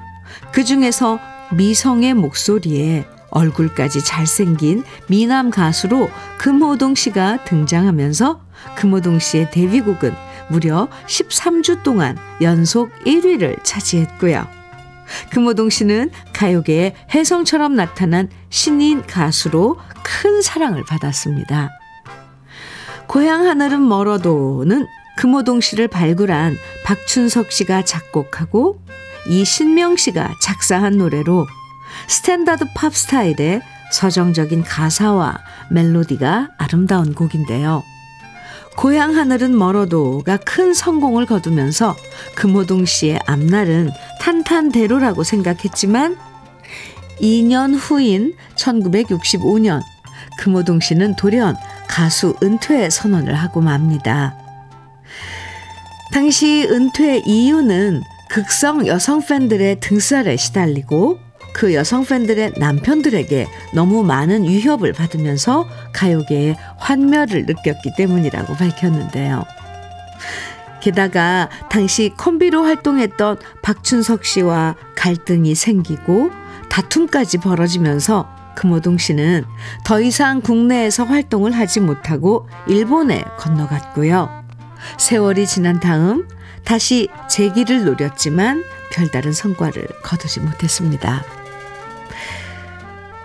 그 0.51 0.63
중에서 0.63 1.19
미성의 1.51 2.15
목소리에 2.15 3.05
얼굴까지 3.30 4.03
잘생긴 4.03 4.84
미남 5.07 5.51
가수로 5.51 6.09
금호동 6.39 6.95
씨가 6.95 7.43
등장하면서 7.45 8.41
금호동 8.76 9.19
씨의 9.19 9.51
데뷔곡은 9.51 10.15
무려 10.49 10.88
13주 11.05 11.84
동안 11.84 12.17
연속 12.41 12.91
1위를 13.05 13.63
차지했고요. 13.63 14.62
금호동 15.32 15.70
씨는 15.70 16.12
가요계의 16.34 16.95
혜성처럼 17.14 17.76
나타난 17.76 18.30
신인 18.49 19.06
가수로 19.06 19.78
큰 20.04 20.41
사랑을 20.41 20.84
받았습니다. 20.84 21.70
고향 23.08 23.45
하늘은 23.45 23.88
멀어도는 23.88 24.86
금호동 25.18 25.62
씨를 25.62 25.88
발굴한 25.88 26.58
박춘석 26.86 27.51
씨가 27.51 27.84
작곡하고 27.84 28.82
이신명 29.28 29.95
씨가 29.97 30.36
작사한 30.41 30.97
노래로 30.97 31.45
스탠다드 32.08 32.66
팝 32.76 32.95
스타일의 32.95 33.62
서정적인 33.91 34.64
가사와 34.64 35.38
멜로디가 35.70 36.49
아름다운 36.58 37.14
곡인데요. 37.14 37.84
고향 38.76 39.16
하늘은 39.16 39.56
멀어도가 39.56 40.38
큰 40.38 40.74
성공을 40.74 41.28
거두면서 41.28 41.95
금호동 42.36 42.86
씨의 42.86 43.20
앞날은 43.28 43.91
탄탄대로라고 44.24 45.24
생각했지만 45.24 46.17
2년 47.19 47.76
후인 47.78 48.34
1965년 48.55 49.82
금호동 50.39 50.80
씨는 50.80 51.17
돌연 51.17 51.57
가수 51.89 52.34
은퇴 52.41 52.89
선언을 52.89 53.36
하고 53.36 53.59
맙니다. 53.59 54.36
당시 56.13 56.65
은퇴 56.69 57.17
이유는 57.26 58.01
극성 58.30 58.88
여성 58.88 59.24
팬들의 59.26 59.82
등살에 59.82 60.38
시달리고 60.38 61.19
그 61.53 61.74
여성 61.74 62.05
팬들의 62.05 62.53
남편들에게 62.57 63.47
너무 63.74 64.03
많은 64.03 64.45
위협을 64.45 64.93
받으면서 64.93 65.67
가요계에 65.93 66.55
환멸을 66.78 67.45
느꼈기 67.45 67.91
때문이라고 67.97 68.53
밝혔는데요. 68.53 69.43
게다가 70.84 71.49
당시 71.69 72.11
콤비로 72.17 72.65
활동했던 72.65 73.38
박춘석 73.61 74.25
씨와 74.25 74.75
갈등이 74.97 75.55
생기고 75.55 76.29
다툼까지 76.69 77.38
벌어지면서 77.38 78.27
금호동 78.57 78.97
씨는 78.97 79.45
더 79.86 80.01
이상 80.01 80.41
국내에서 80.41 81.05
활동을 81.05 81.53
하지 81.53 81.79
못하고 81.79 82.49
일본에 82.67 83.23
건너갔고요. 83.38 84.43
세월이 84.97 85.47
지난 85.47 85.79
다음 85.79 86.27
다시 86.65 87.07
재기를 87.29 87.86
노렸지만 87.86 88.65
별다른 88.91 89.31
성과를 89.31 89.88
거두지 90.03 90.41
못했습니다. 90.41 91.23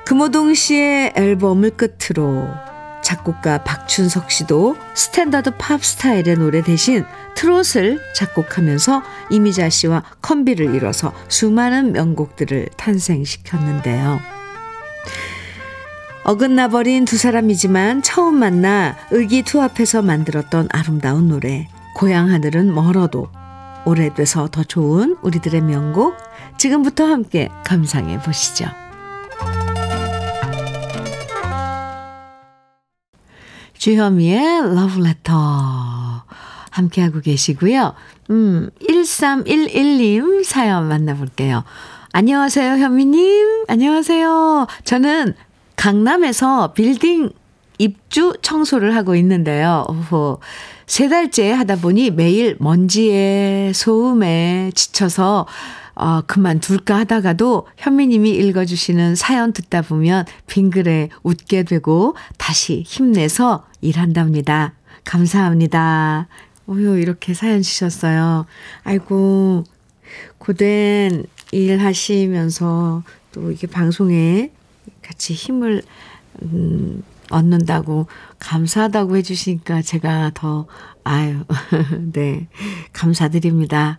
금호동 0.07 0.55
씨의 0.55 1.15
앨범을 1.17 1.73
끝으로 1.73 2.68
작곡가 3.03 3.63
박춘석 3.65 4.31
씨도 4.31 4.77
스탠다드 4.95 5.53
팝 5.59 5.85
스타일의 5.85 6.37
노래 6.37 6.63
대신 6.63 7.05
트롯을 7.35 8.01
작곡하면서 8.15 9.03
이미자 9.31 9.69
씨와 9.69 10.03
콤비를 10.23 10.75
이뤄서 10.75 11.13
수많은 11.29 11.93
명곡들을 11.93 12.69
탄생시켰는데요. 12.77 14.21
어긋나 16.25 16.69
버린 16.69 17.05
두 17.05 17.17
사람이지만 17.17 18.03
처음 18.03 18.35
만나 18.35 18.97
의기투합해서 19.11 20.03
만들었던 20.03 20.69
아름다운 20.71 21.29
노래 21.29 21.69
고향 21.95 22.31
하늘은 22.31 22.75
멀어도 22.75 23.29
오래돼서 23.87 24.49
더 24.49 24.63
좋은 24.63 25.17
우리들의 25.23 25.63
명곡 25.63 26.17
지금부터 26.59 27.07
함께 27.07 27.49
감상해 27.65 28.21
보시죠. 28.21 28.67
주현미의 33.79 34.75
러브레터 34.75 36.25
함께하고 36.71 37.21
계시고요. 37.21 37.95
음, 38.31 38.71
1311님 38.89 40.45
사연 40.45 40.89
만나볼게요. 40.89 41.65
안녕하세요, 42.13 42.73
현미님. 42.73 43.65
안녕하세요. 43.69 44.67
저는 44.85 45.35
강남에서 45.77 46.73
빌딩 46.73 47.31
입주 47.79 48.35
청소를 48.43 48.97
하고 48.97 49.15
있는데요. 49.15 49.87
오호. 49.89 50.41
세 50.87 51.09
달째 51.09 51.53
하다 51.53 51.77
보니 51.77 52.11
매일 52.11 52.57
먼지에 52.59 53.73
소음에 53.75 54.73
지쳐서 54.75 55.47
어, 55.99 56.21
그만둘까 56.23 56.97
하다가도 57.01 57.67
현미님이 57.77 58.31
읽어주시는 58.31 59.17
사연 59.17 59.53
듣다 59.53 59.83
보면 59.83 60.27
빙글에 60.47 61.09
웃게 61.25 61.65
되고 61.65 62.15
다시 62.37 62.85
힘내서 62.87 63.67
일한답니다. 63.81 64.75
감사합니다. 65.05 66.29
오요, 66.69 66.97
이렇게 66.97 67.35
사연 67.35 67.63
주셨어요. 67.63 68.47
아이고, 68.85 69.65
고된 70.39 71.25
일 71.51 71.79
하시면서 71.81 73.03
또 73.33 73.51
이게 73.51 73.67
방송에 73.67 74.53
같이 75.03 75.35
힘을, 75.35 75.83
음, 76.43 77.03
얻는다고 77.31 78.07
감사하다고 78.39 79.17
해주시니까 79.17 79.83
제가 79.83 80.31
더, 80.35 80.69
아유, 81.03 81.45
네, 82.13 82.47
감사드립니다. 82.93 83.99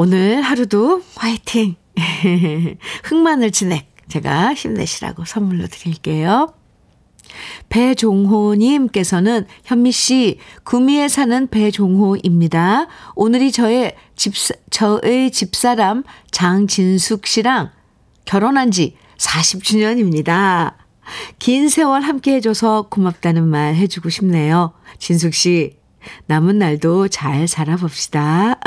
오늘 0.00 0.42
하루도 0.42 1.02
화이팅! 1.16 1.74
흑마늘 3.02 3.50
진액 3.50 3.92
제가 4.06 4.54
힘내시라고 4.54 5.24
선물로 5.24 5.66
드릴게요. 5.66 6.54
배종호님께서는 7.68 9.46
현미 9.64 9.90
씨, 9.90 10.38
구미에 10.62 11.08
사는 11.08 11.48
배종호입니다. 11.48 12.86
오늘이 13.16 13.50
저의 13.50 13.96
집, 14.14 14.34
저의 14.70 15.32
집사람 15.32 16.04
장진숙 16.30 17.26
씨랑 17.26 17.72
결혼한 18.24 18.70
지 18.70 18.94
40주년입니다. 19.16 20.74
긴 21.40 21.68
세월 21.68 22.02
함께 22.02 22.34
해줘서 22.34 22.82
고맙다는 22.88 23.48
말 23.48 23.74
해주고 23.74 24.10
싶네요. 24.10 24.74
진숙 25.00 25.34
씨, 25.34 25.77
남은 26.26 26.58
날도 26.58 27.08
잘 27.08 27.48
살아봅시다. 27.48 28.58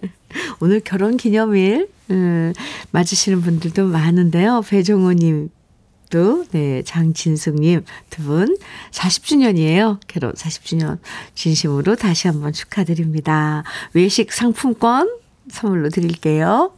오늘 0.60 0.80
결혼 0.80 1.16
기념일, 1.16 1.88
음, 2.10 2.52
맞으시는 2.90 3.40
분들도 3.42 3.86
많은데요. 3.86 4.62
배종호님, 4.62 5.50
또, 6.10 6.44
네, 6.50 6.82
장진숙님 6.82 7.84
두 8.10 8.22
분 8.22 8.56
40주년이에요. 8.92 9.98
결혼 10.06 10.32
40주년. 10.32 10.98
진심으로 11.34 11.96
다시 11.96 12.28
한번 12.28 12.52
축하드립니다. 12.52 13.64
외식 13.94 14.32
상품권 14.32 15.10
선물로 15.50 15.88
드릴게요. 15.90 16.72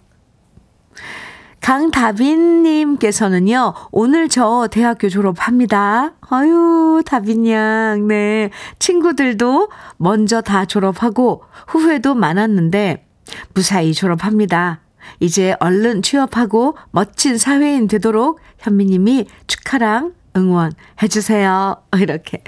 강다빈님께서는요, 1.66 3.74
오늘 3.90 4.28
저 4.28 4.68
대학교 4.70 5.08
졸업합니다. 5.08 6.12
아유, 6.20 7.02
다빈 7.04 7.48
양, 7.48 8.06
네. 8.06 8.50
친구들도 8.78 9.68
먼저 9.96 10.42
다 10.42 10.64
졸업하고 10.64 11.42
후회도 11.66 12.14
많았는데, 12.14 13.04
무사히 13.52 13.94
졸업합니다. 13.94 14.78
이제 15.18 15.56
얼른 15.58 16.02
취업하고 16.02 16.76
멋진 16.92 17.36
사회인 17.36 17.88
되도록 17.88 18.38
현미님이 18.58 19.26
축하랑 19.48 20.14
응원 20.36 20.70
해주세요. 21.02 21.82
이렇게 21.98 22.44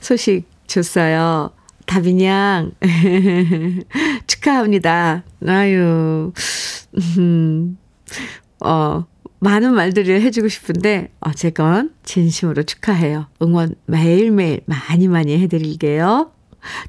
소식 0.00 0.48
줬어요. 0.66 1.52
다빈 1.86 2.22
양, 2.22 2.72
축하합니다. 4.26 5.22
아유, 5.46 6.32
음, 6.96 7.78
어, 8.64 9.04
많은 9.40 9.74
말들을 9.74 10.20
해주고 10.22 10.48
싶은데, 10.48 11.10
어쨌건 11.20 11.94
진심으로 12.04 12.64
축하해요. 12.64 13.26
응원 13.42 13.74
매일매일 13.86 14.60
많이 14.66 15.08
많이 15.08 15.38
해드릴게요. 15.38 16.32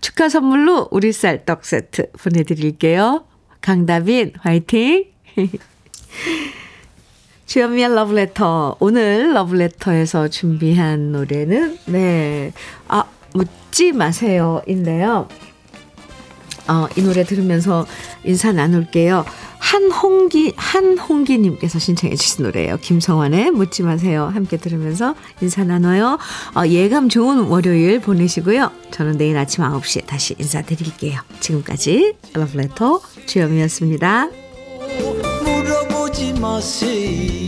축하 0.02 0.30
선물로 0.30 0.88
우리 0.92 1.12
쌀 1.12 1.46
떡 1.46 1.64
세트 1.64 2.12
보내드릴게요. 2.14 3.26
강다빈, 3.62 4.34
화이팅! 4.40 5.06
주현미의 7.46 7.96
러브레터. 7.96 8.78
오늘 8.80 9.34
러브레터에서 9.34 10.28
준비한 10.28 11.12
노래는, 11.12 11.80
네, 11.88 12.52
아, 12.88 13.06
묻지 13.34 13.92
마세요. 13.92 14.62
인데요. 14.68 15.28
어, 16.70 16.88
이 16.96 17.02
노래 17.02 17.24
들으면서 17.24 17.86
인사 18.24 18.52
나눌게요. 18.52 19.26
한홍기, 19.58 20.54
한홍기님께서 20.56 21.80
신청해 21.80 22.16
주신 22.16 22.46
노래예요. 22.46 22.78
김성환의 22.78 23.52
묻지 23.52 23.84
마세요. 23.84 24.30
함께 24.34 24.58
들으면서 24.58 25.16
인사 25.42 25.64
나눠요. 25.64 26.18
어, 26.56 26.66
예감 26.66 27.10
좋은 27.10 27.48
월요일 27.48 28.00
보내시고요. 28.00 28.72
저는 28.92 29.18
내일 29.18 29.38
아침 29.38 29.64
9시에 29.64 30.06
다시 30.06 30.36
인사드릴게요. 30.38 31.20
지금까지 31.40 32.14
러브레터 32.34 33.02
주현미였습니다. 33.26 34.30
물어보지 35.44 36.34
마세요 36.40 37.39